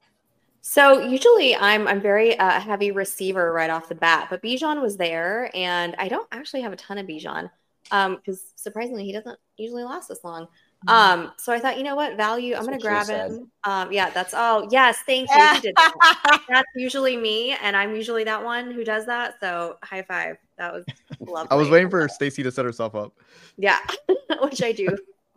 [0.62, 4.96] So usually I'm I'm very uh, heavy receiver right off the bat, but Bijan was
[4.96, 7.51] there, and I don't actually have a ton of Bijan
[7.90, 10.46] because surprisingly he doesn't usually last this long.
[10.88, 13.31] Um, so I thought, you know what, value, I'm gonna grab said.
[13.31, 13.51] him.
[13.64, 15.42] Um, yeah, that's oh yes, thank you.
[15.42, 16.42] You did that.
[16.48, 19.38] That's usually me, and I'm usually that one who does that.
[19.40, 20.37] So high five.
[20.59, 20.85] That was
[21.20, 21.48] lovely.
[21.51, 23.12] I was waiting for Stacy to set herself up.
[23.57, 23.79] Yeah,
[24.42, 24.88] which I do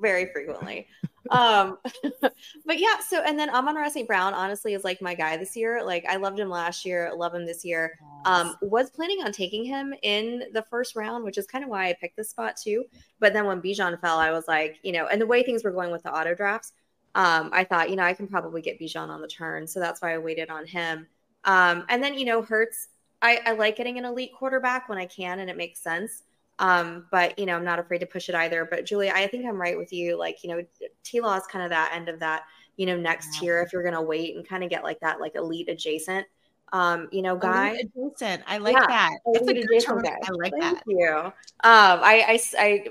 [0.06, 0.88] very frequently.
[1.32, 1.80] Um,
[2.22, 4.08] but yeah, so and then Amon Ra St.
[4.08, 5.84] Brown honestly is like my guy this year.
[5.84, 7.98] Like I loved him last year, love him this year.
[8.26, 11.90] Um, was planning on taking him in the first round, which is kind of why
[11.90, 12.86] I picked this spot too.
[13.20, 15.72] But then when Bijan fell, I was like, you know, and the way things were
[15.72, 16.74] going with the auto drafts,
[17.16, 19.66] um, I thought, you know, I can probably get Bijan on the turn.
[19.66, 21.08] So that's why I waited on him.
[21.46, 22.90] Um, and then, you know, Hurts,
[23.22, 26.24] I, I like getting an elite quarterback when I can and it makes sense.
[26.60, 28.66] Um, but you know, I'm not afraid to push it either.
[28.70, 30.18] But Julia, I think I'm right with you.
[30.18, 30.64] Like, you know,
[31.04, 32.44] T Law is kind of that end of that,
[32.78, 33.40] you know, next Yeah.
[33.40, 36.26] tier if you're gonna wait and kind of get like that like elite adjacent
[36.74, 37.78] um, you know, guy.
[37.80, 38.44] Adjacent.
[38.48, 39.12] I like Yeah, that.
[39.34, 40.02] That's a good term.
[40.02, 40.18] guy.
[40.24, 40.84] I like Thank that.
[40.88, 41.10] you.
[41.16, 41.32] Um,
[41.64, 42.40] I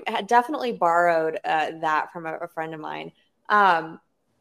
[0.07, 3.11] had definitely borrowed uh, that from a, a friend of mine.
[3.49, 3.99] Um,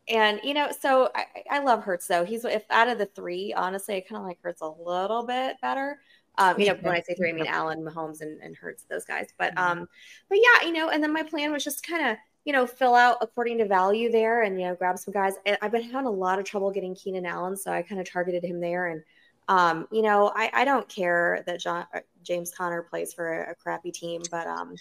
[0.08, 2.24] and you know, so I, I love Hurts though.
[2.24, 5.56] He's if out of the three, honestly, I kind of like Hurts a little bit
[5.60, 5.98] better.
[6.36, 9.04] Um, you know, when I say three, I mean Allen, Mahomes, and, and Hurts, those
[9.04, 9.28] guys.
[9.38, 9.88] But um,
[10.28, 12.94] but yeah, you know, and then my plan was just kind of you know fill
[12.94, 15.34] out according to value there, and you know grab some guys.
[15.46, 18.10] I- I've been having a lot of trouble getting Keenan Allen, so I kind of
[18.10, 19.02] targeted him there, and
[19.48, 23.50] um, you know, I, I don't care that John uh, James Conner plays for a,
[23.52, 24.74] a crappy team, but um,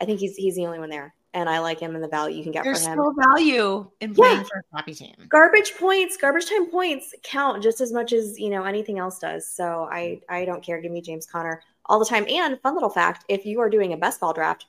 [0.00, 2.36] I think he's he's the only one there, and I like him and the value
[2.38, 2.98] you can get There's for him.
[2.98, 4.42] There's still value in playing Yeah.
[4.44, 5.14] for a crappy team.
[5.28, 9.46] garbage points, garbage time points count just as much as you know anything else does.
[9.46, 10.80] So I I don't care.
[10.80, 12.26] Give me James Conner all the time.
[12.28, 14.66] And fun little fact: if you are doing a best ball draft,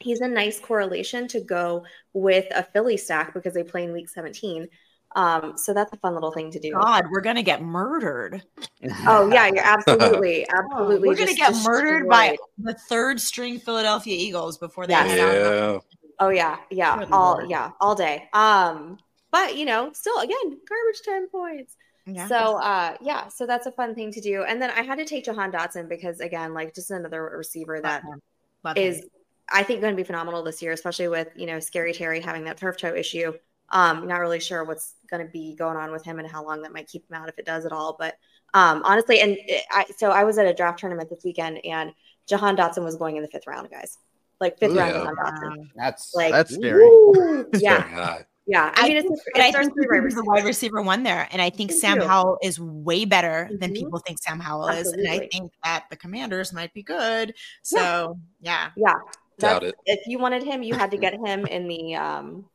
[0.00, 4.08] he's a nice correlation to go with a Philly stack because they play in Week
[4.08, 4.68] 17.
[5.16, 6.72] Um, so that's a fun little thing to do.
[6.72, 8.42] God, we're gonna get murdered.
[9.06, 11.08] Oh yeah, you're absolutely, absolutely.
[11.08, 15.06] We're gonna just get murdered by the third string Philadelphia Eagles before they Yeah.
[15.06, 15.78] Yeah.
[16.20, 17.50] Oh yeah, yeah, Good all lord.
[17.50, 18.28] yeah, all day.
[18.32, 18.98] Um,
[19.30, 21.76] but you know, still again, garbage time points.
[22.06, 22.26] Yeah.
[22.26, 24.44] So uh yeah, so that's a fun thing to do.
[24.44, 28.04] And then I had to take Jahan Dotson because again, like just another receiver that
[28.04, 28.22] Love him.
[28.64, 29.10] Love him.
[29.50, 32.44] I think going to be phenomenal this year, especially with you know Scary Terry having
[32.44, 33.32] that turf toe issue.
[33.70, 36.62] Um, not really sure what's going to be going on with him and how long
[36.62, 37.96] that might keep him out if it does at all.
[37.98, 38.16] But
[38.54, 41.92] um, honestly, and it, I so I was at a draft tournament this weekend, and
[42.26, 43.98] Jahan Dotson was going in the fifth round, guys.
[44.40, 45.00] Like fifth Ooh, round yeah.
[45.00, 45.68] Jahan Dotson.
[45.76, 46.84] That's Like That's scary.
[46.84, 47.46] woo!
[47.52, 48.72] It's yeah, yeah.
[48.74, 50.22] I I mean, it's, think, a, but I think with the the receiver.
[50.22, 52.06] wide receiver one there, and I think Thank Sam you.
[52.06, 53.76] Howell is way better than Mhm.
[53.76, 57.34] people think Sam Howell is, and I think that the Commanders might be good.
[57.62, 58.94] So yeah, Yeah,
[59.38, 59.74] Doubt it.
[59.84, 62.46] If you wanted him, you had to get him in the um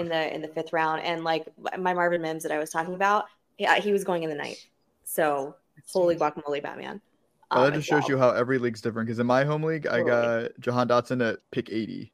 [0.00, 1.02] in the in the fifth round.
[1.02, 1.46] And like
[1.78, 3.26] my Marvin Mims that I was talking about,
[3.58, 4.58] yeah, he was going in the ninth.
[5.04, 5.56] So
[5.92, 7.00] holy guacamole, Batman.
[7.54, 9.06] Well, Um, that just as shows you how every league's different.
[9.06, 12.12] Because in my home league, I got Jahan Dotson at pick 80.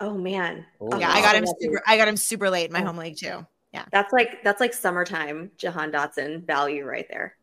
[0.00, 0.88] Oh man, Ooh.
[0.88, 1.82] Okay, yeah, I got him super.
[1.86, 2.86] I got him super late in my Oh.
[2.86, 3.46] home league too.
[3.72, 7.36] Yeah, that's like that's like summertime Jahan Dotson value right there.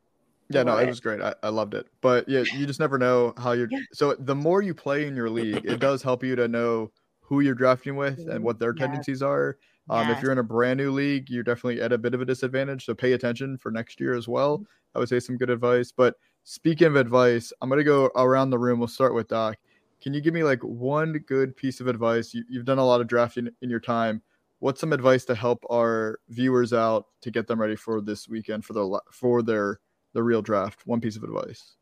[0.49, 0.87] Yeah, no, it it.
[0.89, 1.21] was great.
[1.21, 1.87] I, I loved it.
[2.01, 3.69] But yeah, you just never know how you're.
[3.71, 3.79] Yeah.
[3.93, 6.91] So the more you play in your league, it does help you to know
[7.21, 8.79] who you're drafting with and what their Yes.
[8.79, 9.57] tendencies are.
[9.89, 12.25] Um, If you're in a brand new league, you're definitely at a bit of a
[12.25, 12.85] disadvantage.
[12.85, 14.63] So pay attention for next year as well.
[14.95, 15.91] I would say some good advice.
[15.91, 18.79] But speaking of advice, I'm going to go around the room.
[18.79, 19.57] We'll start with Doc.
[20.01, 22.33] Can you give me like one good piece of advice?
[22.33, 24.21] You, you've done a lot of drafting in your time.
[24.59, 28.63] What's some advice to help our viewers out to get them ready for this weekend
[28.63, 29.79] for their for their
[30.13, 30.85] the real draft?
[30.85, 31.75] One piece of advice.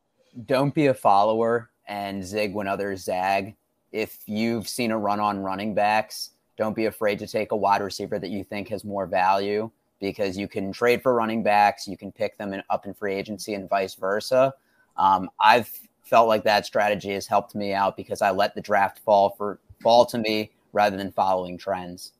[0.45, 3.55] don't be a follower and zig when others zag.
[3.91, 7.81] If you've seen a run on running backs, don't be afraid to take a wide
[7.81, 11.95] receiver that you think has more value because you can trade for running backs, you
[11.95, 14.53] can pick them in, up in free agency and vice versa.
[14.97, 15.71] Um, I've
[16.03, 19.59] felt like that strategy has helped me out because I let the draft fall for
[19.81, 22.11] fall to me rather than following trends.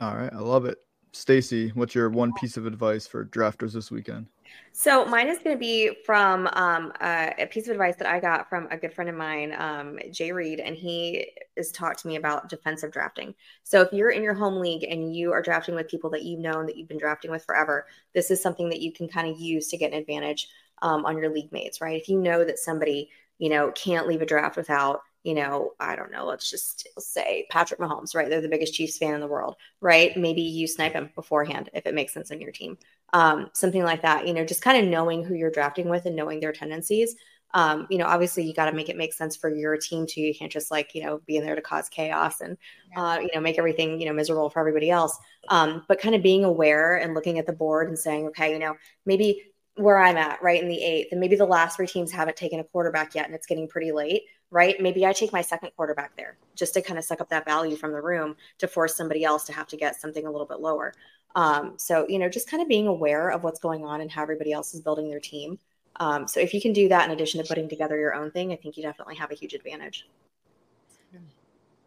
[0.00, 0.78] All right, I love it.
[1.12, 4.26] Stacy, what's your one piece of advice for drafters this weekend?
[4.72, 8.48] So mine is going to be from um, a piece of advice that I got
[8.48, 12.16] from a good friend of mine, um, Jay Reed, and he has talked to me
[12.16, 13.34] about defensive drafting.
[13.64, 16.40] So if you're in your home league and you are drafting with people that you've
[16.40, 19.40] known that you've been drafting with forever, this is something that you can kind of
[19.40, 20.48] use to get an advantage
[20.82, 22.00] um, on your league mates, right?
[22.00, 25.96] If you know that somebody you know can't leave a draft without you know, I
[25.96, 28.30] don't know, let's just say Patrick Mahomes, right?
[28.30, 30.16] They're the biggest Chiefs fan in the world, right?
[30.16, 32.78] Maybe you snipe him beforehand if it makes sense on your team.
[33.12, 36.16] Um, something like that, you know, just kind of knowing who you're drafting with and
[36.16, 37.14] knowing their tendencies.
[37.54, 40.20] Um, you know, obviously you got to make it make sense for your team too.
[40.20, 42.58] You can't just like, you know, be in there to cause chaos and,
[42.96, 45.16] uh, you know, make everything, you know, miserable for everybody else.
[45.48, 48.58] Um, but kind of being aware and looking at the board and saying, okay, you
[48.58, 48.74] know,
[49.06, 49.42] maybe
[49.76, 52.60] where I'm at, right in the eighth, and maybe the last three teams haven't taken
[52.60, 54.80] a quarterback yet and it's getting pretty late right?
[54.80, 57.76] Maybe I take my second quarterback there just to kind of suck up that value
[57.76, 60.60] from the room to force somebody else to have to get something a little bit
[60.60, 60.92] lower.
[61.36, 64.22] Um, so, you know, just kind of being aware of what's going on and how
[64.22, 65.58] everybody else is building their team.
[66.00, 68.52] Um, so, if you can do that in addition to putting together your own thing,
[68.52, 70.08] I think you definitely have a huge advantage.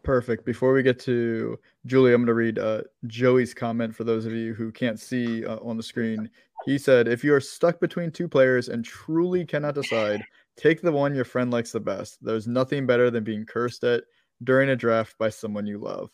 [0.02, 0.46] Perfect.
[0.46, 4.32] Before we get to Julie, I'm going to read uh, Joey's comment for those of
[4.32, 6.30] you who can't see uh, on the screen.
[6.64, 10.24] He said, If you are stuck between two players and truly cannot decide,
[10.60, 12.22] Take the one your friend likes the best.
[12.22, 14.04] There's nothing better than being cursed at
[14.44, 16.10] during a draft by someone you love,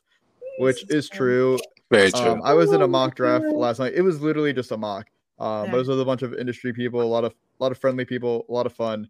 [0.58, 1.58] which is true.
[1.90, 2.20] Very true.
[2.20, 3.94] Um, I was in a mock draft last night.
[3.94, 5.06] It was literally just a mock.
[5.38, 5.70] Um, yeah.
[5.70, 7.78] but it was with a bunch of industry people, a lot of a lot of
[7.78, 9.08] friendly people, a lot of fun.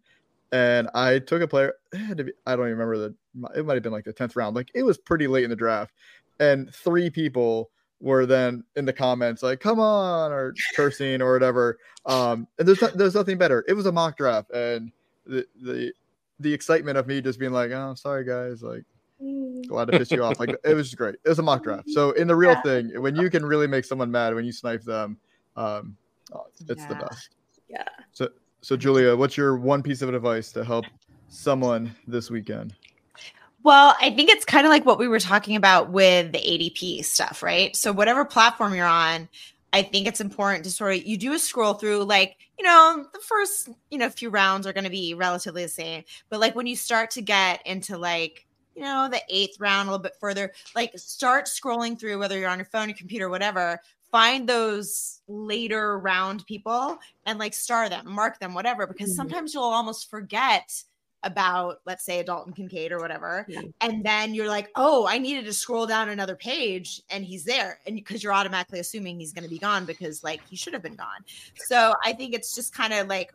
[0.53, 1.74] And I took a player.
[1.92, 3.14] Be, I don't even remember the.
[3.59, 4.57] It might have been like the tenth round.
[4.57, 5.94] Like it was pretty late in the draft,
[6.40, 7.70] and three people
[8.01, 11.78] were then in the comments like "come on" or cursing or whatever.
[12.05, 13.64] Um, and there's there's nothing better.
[13.68, 14.92] It was a mock draft, and
[15.26, 15.92] the the
[16.38, 18.84] the excitement of me just being like, oh, sorry guys, like.
[19.64, 20.38] Glad to piss you off.
[20.38, 21.16] Like it was great.
[21.24, 21.90] It was a mock draft.
[21.90, 22.62] So in the real yeah.
[22.62, 25.18] thing, when you can really make someone mad when you snipe them,
[25.57, 25.96] um,
[26.32, 26.88] oh, it's yeah.
[26.88, 27.30] the best.
[27.68, 27.88] Yeah.
[28.12, 28.28] So
[28.61, 30.84] so Julia, what's your one piece of advice to help
[31.28, 32.74] someone this weekend?
[33.62, 37.04] Well, I think it's kind of like what we were talking about with the ADP
[37.04, 37.74] stuff, right?
[37.74, 39.28] So whatever platform you're on,
[39.72, 43.04] I think it's important to sort of you do a scroll through like, you know,
[43.12, 46.04] the first, you know, few rounds are going to be relatively the same.
[46.28, 48.45] But like when you start to get into like,
[48.76, 52.50] you know, the eighth round a little bit further, like start scrolling through whether you're
[52.50, 53.80] on your phone, your computer, whatever,
[54.12, 59.16] find those later round people and like star them, mark them, whatever, because mm-hmm.
[59.16, 60.82] sometimes you'll almost forget
[61.22, 63.62] about let's say a Dalton Kincaid or whatever yeah.
[63.80, 67.80] and then you're like oh I needed to scroll down another page and he's there
[67.86, 70.82] and because you're automatically assuming he's going to be gone because like he should have
[70.82, 71.24] been gone
[71.56, 73.32] so I think it's just kind of like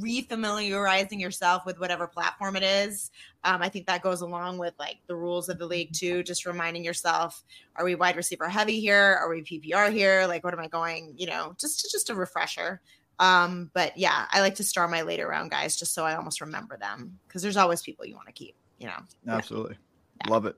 [0.00, 3.10] refamiliarizing yourself with whatever platform it is
[3.44, 6.46] um, I think that goes along with like the rules of the league too just
[6.46, 7.44] reminding yourself
[7.76, 11.14] are we wide receiver heavy here are we PPR here like what am I going
[11.16, 12.80] you know just just a refresher
[13.18, 16.40] um, but yeah, I like to star my later round guys just so I almost
[16.40, 18.98] remember them because there's always people you want to keep, you know.
[19.28, 19.76] Absolutely.
[20.24, 20.32] Yeah.
[20.32, 20.56] Love it.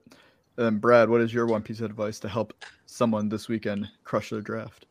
[0.56, 4.30] And Brad, what is your one piece of advice to help someone this weekend crush
[4.30, 4.86] their draft?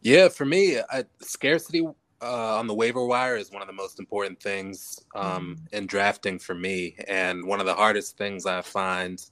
[0.00, 1.86] Yeah, for me, I, scarcity
[2.22, 5.78] uh, on the waiver wire is one of the most important things um, mm.
[5.78, 9.24] in drafting for me, and one of the hardest things I find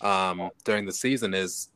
[0.00, 1.68] um, during the season is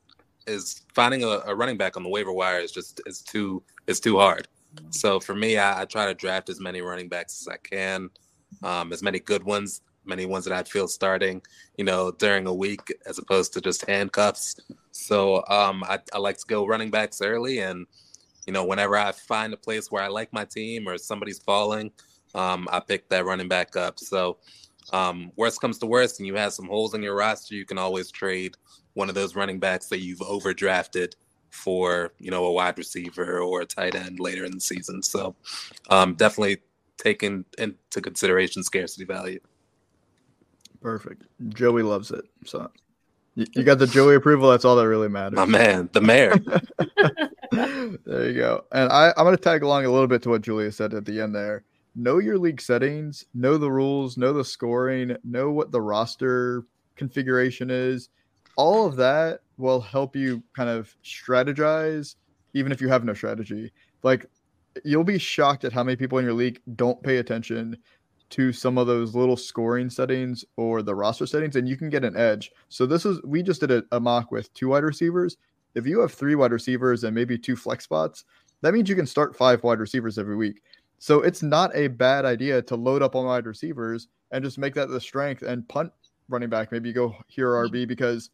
[0.46, 4.00] is finding a, a, running back on the waiver wire is just is too is
[4.00, 4.46] too hard.
[4.90, 8.10] So for me, I, I, try to draft as many running backs as I can,
[8.62, 11.40] um, as many good ones, many ones that I feel starting,
[11.76, 14.56] you know, during a week as opposed to just handcuffs.
[14.90, 17.86] So um, I, I like to go running backs early, and
[18.46, 21.90] you know, whenever I find a place where I like my team or somebody's falling,
[22.34, 23.98] um, I pick that running back up.
[23.98, 24.38] So
[24.92, 27.78] um, worst comes to worst, and you have some holes in your roster, you can
[27.78, 28.56] always trade
[28.94, 31.14] one of those running backs that you've overdrafted
[31.50, 35.02] for you know a wide receiver or a tight end later in the season.
[35.02, 35.34] So
[35.88, 36.58] um, definitely
[36.98, 39.40] taking into consideration scarcity value.
[40.80, 41.24] Perfect.
[41.48, 42.24] Joey loves it.
[42.44, 42.70] So
[43.34, 44.50] you got the Joey approval.
[44.50, 45.36] That's all that really matters.
[45.36, 46.36] My man, the mayor.
[48.04, 48.64] there you go.
[48.72, 51.04] And I, I'm going to tag along a little bit to what Julia said at
[51.04, 51.64] the end there.
[51.96, 56.64] Know your league settings, know the rules, know the scoring, know what the roster
[56.96, 58.08] configuration is.
[58.56, 62.16] All of that will help you kind of strategize,
[62.52, 63.72] even if you have no strategy.
[64.02, 64.26] Like
[64.84, 67.76] you'll be shocked at how many people in your league don't pay attention
[68.34, 72.04] to some of those little scoring settings or the roster settings, and you can get
[72.04, 72.50] an edge.
[72.68, 75.36] So this is we just did a, a mock with two wide receivers.
[75.76, 78.24] If you have three wide receivers and maybe two flex spots,
[78.60, 80.62] that means you can start five wide receivers every week.
[80.98, 84.74] So it's not a bad idea to load up on wide receivers and just make
[84.74, 85.92] that the strength and punt
[86.28, 86.72] running back.
[86.72, 88.30] Maybe you go here RB because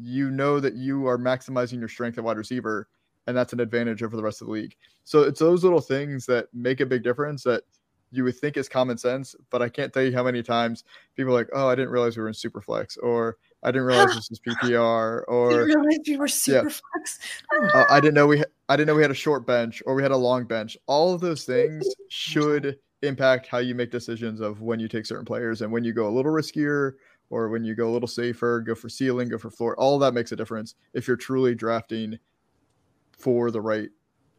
[0.00, 2.86] you know that you are maximizing your strength at wide receiver
[3.26, 4.76] and that's an advantage over the rest of the league.
[5.02, 7.64] So it's those little things that make a big difference that
[8.12, 10.84] you would think is common sense, but I can't tell you how many times
[11.16, 14.14] people are like, "Oh, I didn't realize we were in Superflex," or "I didn't realize
[14.14, 17.18] this was PPR," or You realized you were super flex.
[17.74, 19.94] uh, I didn't know we ha- I didn't know we had a short bench or
[19.94, 20.76] we had a long bench.
[20.86, 25.24] All of those things should impact how you make decisions of when you take certain
[25.24, 26.94] players and when you go a little riskier
[27.30, 29.76] or when you go a little safer, go for ceiling, go for floor.
[29.78, 32.18] All of that makes a difference if you're truly drafting
[33.12, 33.88] for the right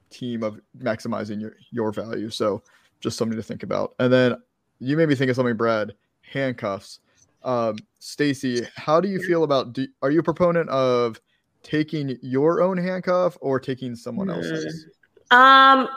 [0.09, 2.29] team of maximizing your your value.
[2.29, 2.63] So
[3.01, 3.95] just something to think about.
[3.99, 4.35] And then
[4.79, 5.93] you made me think of something, Brad.
[6.21, 6.99] Handcuffs.
[7.43, 9.73] Um, Stacy, how do you feel about?
[9.73, 11.19] Do, are you a proponent of
[11.63, 14.85] taking your own handcuff or taking someone else's?
[15.31, 15.89] Um,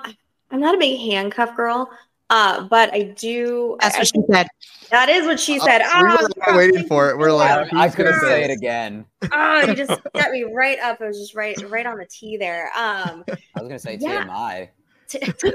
[0.50, 1.90] I'm not a big handcuff girl,
[2.30, 3.76] uh, but I do.
[3.80, 4.46] That's I- what she said.
[4.90, 5.78] that is what she Uh, said.
[5.82, 7.18] we Oh, were all waiting for it.
[7.18, 9.04] We're like, I, I gonna couldn't say it again.
[9.32, 11.00] oh, you just got me right up.
[11.00, 12.66] I was just right, right on the T there.
[12.76, 14.24] Um, I was gonna say Yeah.
[14.26, 14.68] TMI.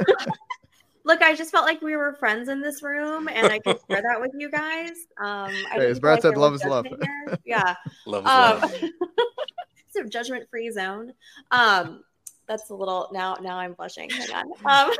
[0.99, 3.79] t- look, I just felt like we were friends in this room, and I could
[3.89, 4.91] share that with you guys.
[5.19, 6.85] Um, I Hey, as Brad like said, love is love.
[6.85, 7.37] here.
[7.45, 7.75] Yeah.
[8.05, 8.71] Love is Um, love.
[9.89, 11.13] sort of judgment-free zone.
[11.51, 12.03] Um,
[12.47, 13.35] that's a little now.
[13.41, 14.09] Now I'm blushing.
[14.09, 14.31] Hang
[14.65, 14.89] on.
[14.89, 14.95] Um,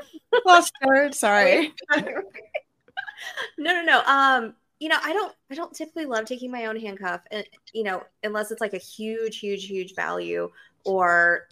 [0.46, 1.16] Lost start.
[1.16, 1.74] Sorry.
[3.58, 4.02] no, no, no.
[4.06, 7.84] Um, you know, I don't, I don't typically love taking my own handcuff, and you
[7.84, 10.50] know, unless it's like a huge, huge, huge value,
[10.86, 11.48] or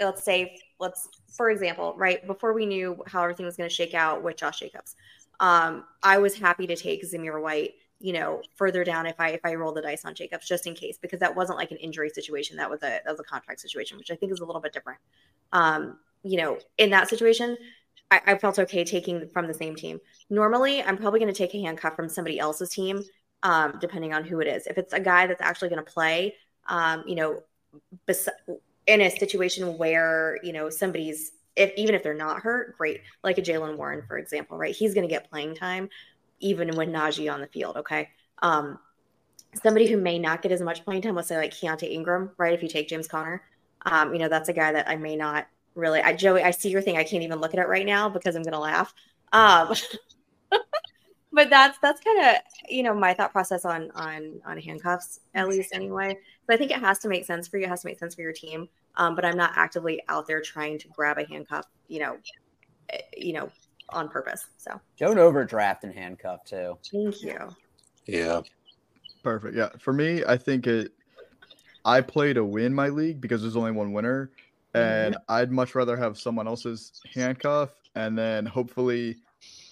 [0.00, 3.94] let's say, let's, for example, right before we knew how everything was going to shake
[3.94, 4.96] out with Josh Jacobs,
[5.40, 7.74] um, I was happy to take Zamir White.
[7.98, 10.74] You know, further down if I if I roll the dice on Jacobs just in
[10.74, 13.58] case because that wasn't like an injury situation that was a that was a contract
[13.58, 14.98] situation which I think is a little bit different.
[15.52, 17.56] Um, you know, in that situation,
[18.10, 20.00] I, I felt okay taking from the same team
[20.30, 23.02] normally i'm probably going to take a handcuff from somebody else's team
[23.42, 26.34] um, depending on who it is if it's a guy that's actually going to play
[26.68, 27.42] um, you know
[28.06, 28.28] bes-
[28.86, 33.00] in a situation where you know somebody's if even if they're not hurt great.
[33.24, 34.74] Like a jaylen warren for example right?
[34.74, 35.88] He's going to get playing time
[36.40, 38.10] even when najee on the field okay?
[38.42, 38.78] Um,
[39.62, 42.52] somebody who may not get as much playing time let's say like Keaontay ingram right?
[42.52, 43.42] If you take james conner
[43.86, 46.68] um, you know that's a guy that i may not really i joey i see
[46.68, 46.96] your thing.
[46.96, 48.92] I can't even look at it right now because i'm going to laugh.
[49.32, 49.74] Um,
[51.36, 55.48] but that's that's kind of you know my thought process on on on handcuffs at
[55.48, 56.16] least anyway
[56.46, 58.14] so i think it has to make sense for you it has to make sense
[58.16, 61.66] for your team um, but i'm not actively out there trying to grab a handcuff
[61.86, 62.16] you know
[62.90, 63.48] eh, you know
[63.90, 66.76] on purpose so Don't overdraft and handcuff too.
[66.90, 67.38] thank you
[68.06, 68.40] Yeah.
[69.22, 69.56] Perfect.
[69.56, 69.70] Yeah.
[69.80, 70.92] For me, I think it.
[71.84, 74.30] I play to win my league because there's only one winner,
[74.74, 79.16] and I'd much rather have someone else's handcuff, and then hopefully,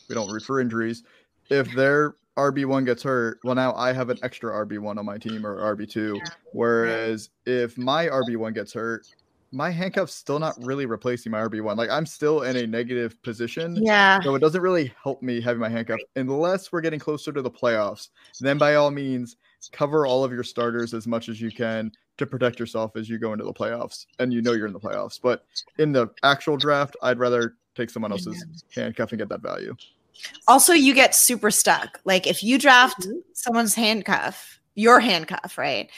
[0.09, 1.05] we don't root for injuries.
[1.51, 5.07] If their RB one gets hurt, well, now I have an extra RB one on
[5.07, 6.21] my team or RB two.
[6.53, 9.07] Whereas if my RB one gets hurt,
[9.53, 11.77] my handcuff's still not really replacing my RB one.
[11.77, 13.77] Like I'm still in a negative position.
[13.77, 14.21] Yeah.
[14.21, 17.51] So it doesn't really help me having my handcuff unless we're getting closer to the
[17.51, 18.09] playoffs.
[18.41, 19.37] Then by all means,
[19.71, 23.19] cover all of your starters as much as you can to protect yourself as you
[23.19, 25.21] go into the playoffs and you know you're in the playoffs.
[25.23, 25.45] But
[25.79, 29.77] in the actual draft, I'd rather take someone else's handcuff and get that value.
[30.47, 32.01] Also, you get super stuck.
[32.05, 33.23] Like if you draft Mhm.
[33.33, 35.91] someone's handcuff, your handcuff, right?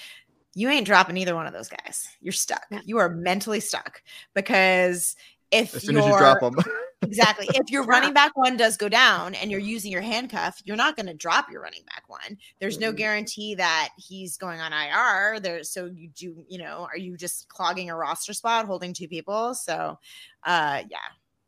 [0.54, 2.08] You ain't dropping either one of those guys.
[2.20, 2.64] You're stuck.
[2.70, 2.80] Yeah.
[2.84, 4.02] You are mentally stuck
[4.34, 5.14] because
[5.50, 6.56] if As soon you're as you drop them,
[7.02, 10.76] exactly if your running back one does go down and you're using your handcuff, you're
[10.76, 12.38] not going to drop your running back one.
[12.58, 12.96] There's no Mhm.
[12.96, 15.38] guarantee that he's going on IR.
[15.40, 19.08] There, so you do, you know, are you just clogging a roster spot holding two
[19.08, 19.54] people?
[19.54, 19.98] So,
[20.44, 20.98] uh, yeah,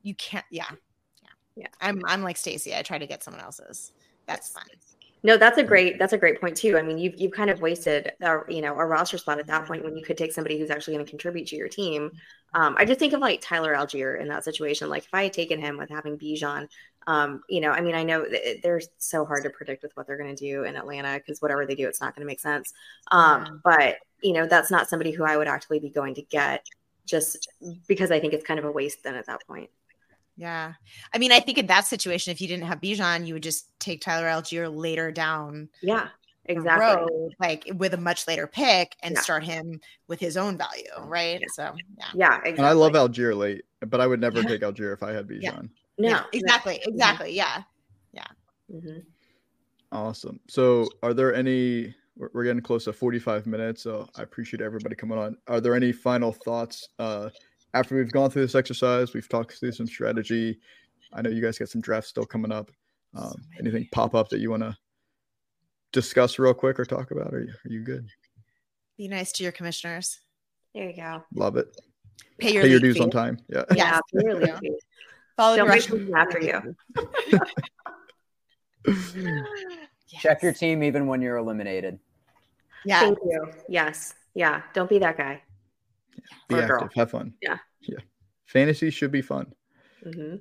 [0.03, 0.45] you can't.
[0.51, 0.69] Yeah,
[1.59, 1.67] yeah.
[1.81, 2.75] I'm I'm like Stacy.
[2.75, 3.93] I try to get someone else's.
[4.27, 4.65] That's fun.
[5.25, 6.79] No, that's a great that's a great point too.
[6.79, 9.67] I mean, you've you've kind of wasted a, you know a roster spot at that
[9.67, 12.13] point when you could take somebody who's actually going to contribute to your team.
[12.55, 14.89] Um, I just think of like Tyler Allgeier in that situation.
[14.89, 16.69] Like if I had taken him with having Bijan,
[17.09, 20.07] um, you know, I mean, I know th- they're so hard to predict with what
[20.07, 22.41] they're going to do in Atlanta because whatever they do, it's not going to make
[22.41, 22.73] sense.
[23.11, 26.65] Um, but you know, that's not somebody who I would actually be going to get
[27.07, 27.49] just
[27.89, 29.71] because I think it's kind of a waste then at that point.
[30.39, 30.74] Yeah,
[31.12, 33.76] I mean, I think in that situation, if you didn't have Bijan, you would just
[33.80, 36.11] take Tyler Allgeier later down Yeah,
[36.45, 36.86] exactly.
[36.86, 39.20] road, like with a much later pick, and Yeah.
[39.20, 41.43] start him with his own value, right?
[41.55, 42.05] So yeah.
[42.14, 42.53] Yeah, exactly.
[42.59, 45.43] and I love Allgeier late, but I would never take Allgeier if I had Bijan.
[45.43, 45.61] Yeah.
[45.99, 46.26] No, Yeah, no.
[46.32, 47.32] exactly, exactly.
[47.34, 47.62] Yeah.
[48.12, 48.26] Yeah.
[48.72, 49.05] Mhm.
[49.91, 50.39] Awesome.
[50.49, 51.95] So, are there any?
[52.16, 55.36] We're we're getting close to 45 minutes, so I appreciate everybody coming on.
[55.49, 57.30] Are there any final thoughts uh,
[57.75, 59.14] after we've gone through this exercise?
[59.14, 60.59] We've talked through some strategy.
[61.12, 62.71] I know you guys got some drafts still coming up.
[63.14, 64.77] Um, anything pop up that you want to
[65.93, 67.33] discuss real quick or talk about?
[67.33, 68.09] Are you, are you good?
[68.97, 70.21] Be nice to your commissioners.
[70.75, 71.23] There you go.
[71.35, 71.81] Love it.
[72.39, 73.03] Pay your, Pay your dues fee.
[73.03, 73.39] on time.
[73.49, 73.64] Yeah.
[73.75, 74.01] Yeah.
[74.12, 74.59] Yeah.
[75.37, 76.77] Follow Don't the make Russian them after you.
[80.09, 82.01] Check your team even when you're eliminated.
[82.85, 83.01] Yeah.
[83.01, 83.53] Thank you.
[83.69, 84.14] Yes.
[84.35, 84.62] Yeah.
[84.75, 85.43] Don't be that guy.
[86.49, 86.69] Be Or active.
[86.79, 86.89] girl.
[86.97, 87.35] Have fun.
[87.43, 87.59] Yeah.
[87.83, 87.99] Yeah.
[88.47, 89.53] Fantasy should be fun.
[90.03, 90.37] hmm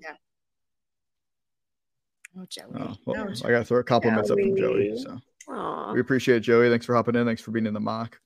[2.39, 2.65] Oh, Joey.
[2.79, 4.89] Oh, well, No, I got to throw compliments up from Joey.
[4.89, 4.97] Joey.
[4.99, 5.17] So
[5.49, 5.93] Aw.
[5.93, 6.69] we appreciate it, Joey.
[6.69, 7.25] Thanks for hopping in.
[7.25, 8.19] Thanks for being in the mock.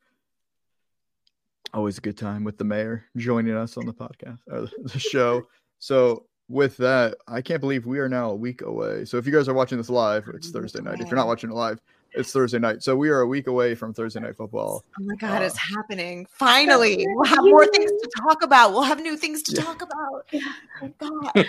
[1.73, 5.47] Always a good time with the mayor joining us on the podcast or the show.
[5.83, 9.03] So with that, I can't believe we are now a week away.
[9.05, 10.99] So if you guys are watching this live, it's Thursday night.
[11.01, 11.81] If you're not watching it live,
[12.13, 12.83] it's Thursday night.
[12.83, 14.83] So we are a week away from Thursday night football.
[14.99, 16.25] Oh my God, Uh, it's happening.
[16.31, 18.71] Finally, we'll have more things to talk about.
[18.71, 19.63] We'll have new things to Yeah.
[19.63, 20.25] talk about.
[20.81, 21.45] Oh God,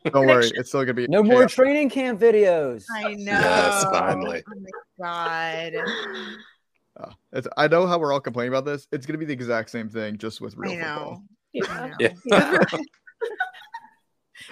[0.12, 2.84] don't worry, it's still gonna be No more training camp videos.
[2.94, 3.32] I know.
[3.32, 4.42] Yes, finally.
[4.48, 5.72] Oh my God.
[6.98, 8.88] Uh, it's, I know how we're all complaining about this.
[8.90, 11.10] It's gonna be the exact same thing, just with real I football.
[11.12, 11.22] know.
[11.52, 11.64] Yeah.
[11.68, 11.94] I know.
[12.00, 12.64] Yeah.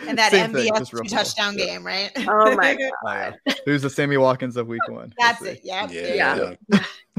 [0.03, 0.09] Yeah.
[0.11, 1.67] And that Same thing, MVS just two touchdown Yeah.
[1.67, 2.11] game, right?
[2.29, 3.39] Oh my Oh, god.
[3.47, 3.55] yeah.
[3.65, 5.13] Who's the Sammy Watkins of week one?
[5.19, 5.61] We'll That's it.
[5.65, 5.91] Yep.
[5.93, 6.55] Yeah.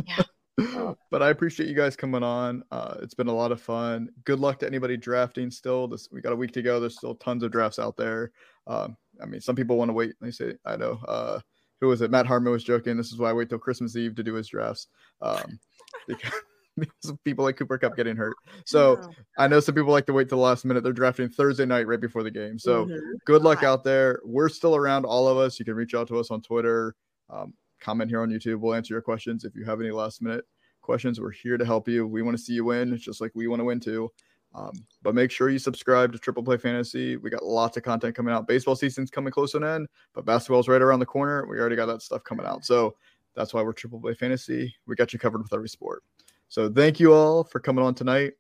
[0.06, 0.22] Yeah.
[1.12, 2.64] but I appreciate you guys coming on.
[2.72, 4.10] Uh, it's been a lot of fun.
[4.24, 5.52] Good luck to anybody drafting.
[5.52, 6.80] Still, this we got a week to go.
[6.80, 8.32] There's still tons of drafts out there.
[8.68, 10.14] Um, I mean, some people want to wait.
[10.22, 11.00] They say, I know.
[11.08, 11.40] Uh,
[11.82, 12.10] who was it?
[12.12, 12.96] Matt Harmon was joking.
[12.96, 14.88] This is why I wait till Christmas Eve to do his drafts.
[15.22, 15.60] Um,
[16.08, 16.32] because,
[16.80, 18.36] because of people like Cooper Kupp getting hurt.
[18.66, 19.10] So Wow.
[19.38, 20.84] I know some people like to wait till the last minute.
[20.84, 22.60] They're drafting Thursday night right before the game.
[22.60, 23.00] So Mhm.
[23.26, 24.20] good luck out there.
[24.24, 25.58] We're still around, all of us.
[25.60, 26.96] You can reach out to us on Twitter,
[27.30, 28.60] um, comment here on YouTube.
[28.60, 29.46] We'll answer your questions.
[29.46, 30.46] If you have any last minute
[30.82, 32.06] questions, we're here to help you.
[32.08, 34.12] We want to see you win, just like we want to win too.
[34.54, 34.72] Um,
[35.02, 37.18] but make sure you subscribe to Triple Play Fantasy.
[37.18, 38.48] We got lots of content coming out.
[38.48, 41.46] Baseball season's coming close to an end, but basketball's right around the corner.
[41.46, 42.64] We already got that stuff coming out.
[42.64, 42.96] So
[43.34, 44.74] that's why we're Triple Play Fantasy.
[44.88, 46.04] We got you covered with every sport.
[46.48, 48.34] So thank you all for coming on tonight.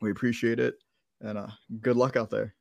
[0.00, 0.74] We appreciate it.
[1.20, 1.48] And uh,
[1.80, 2.54] good luck out there.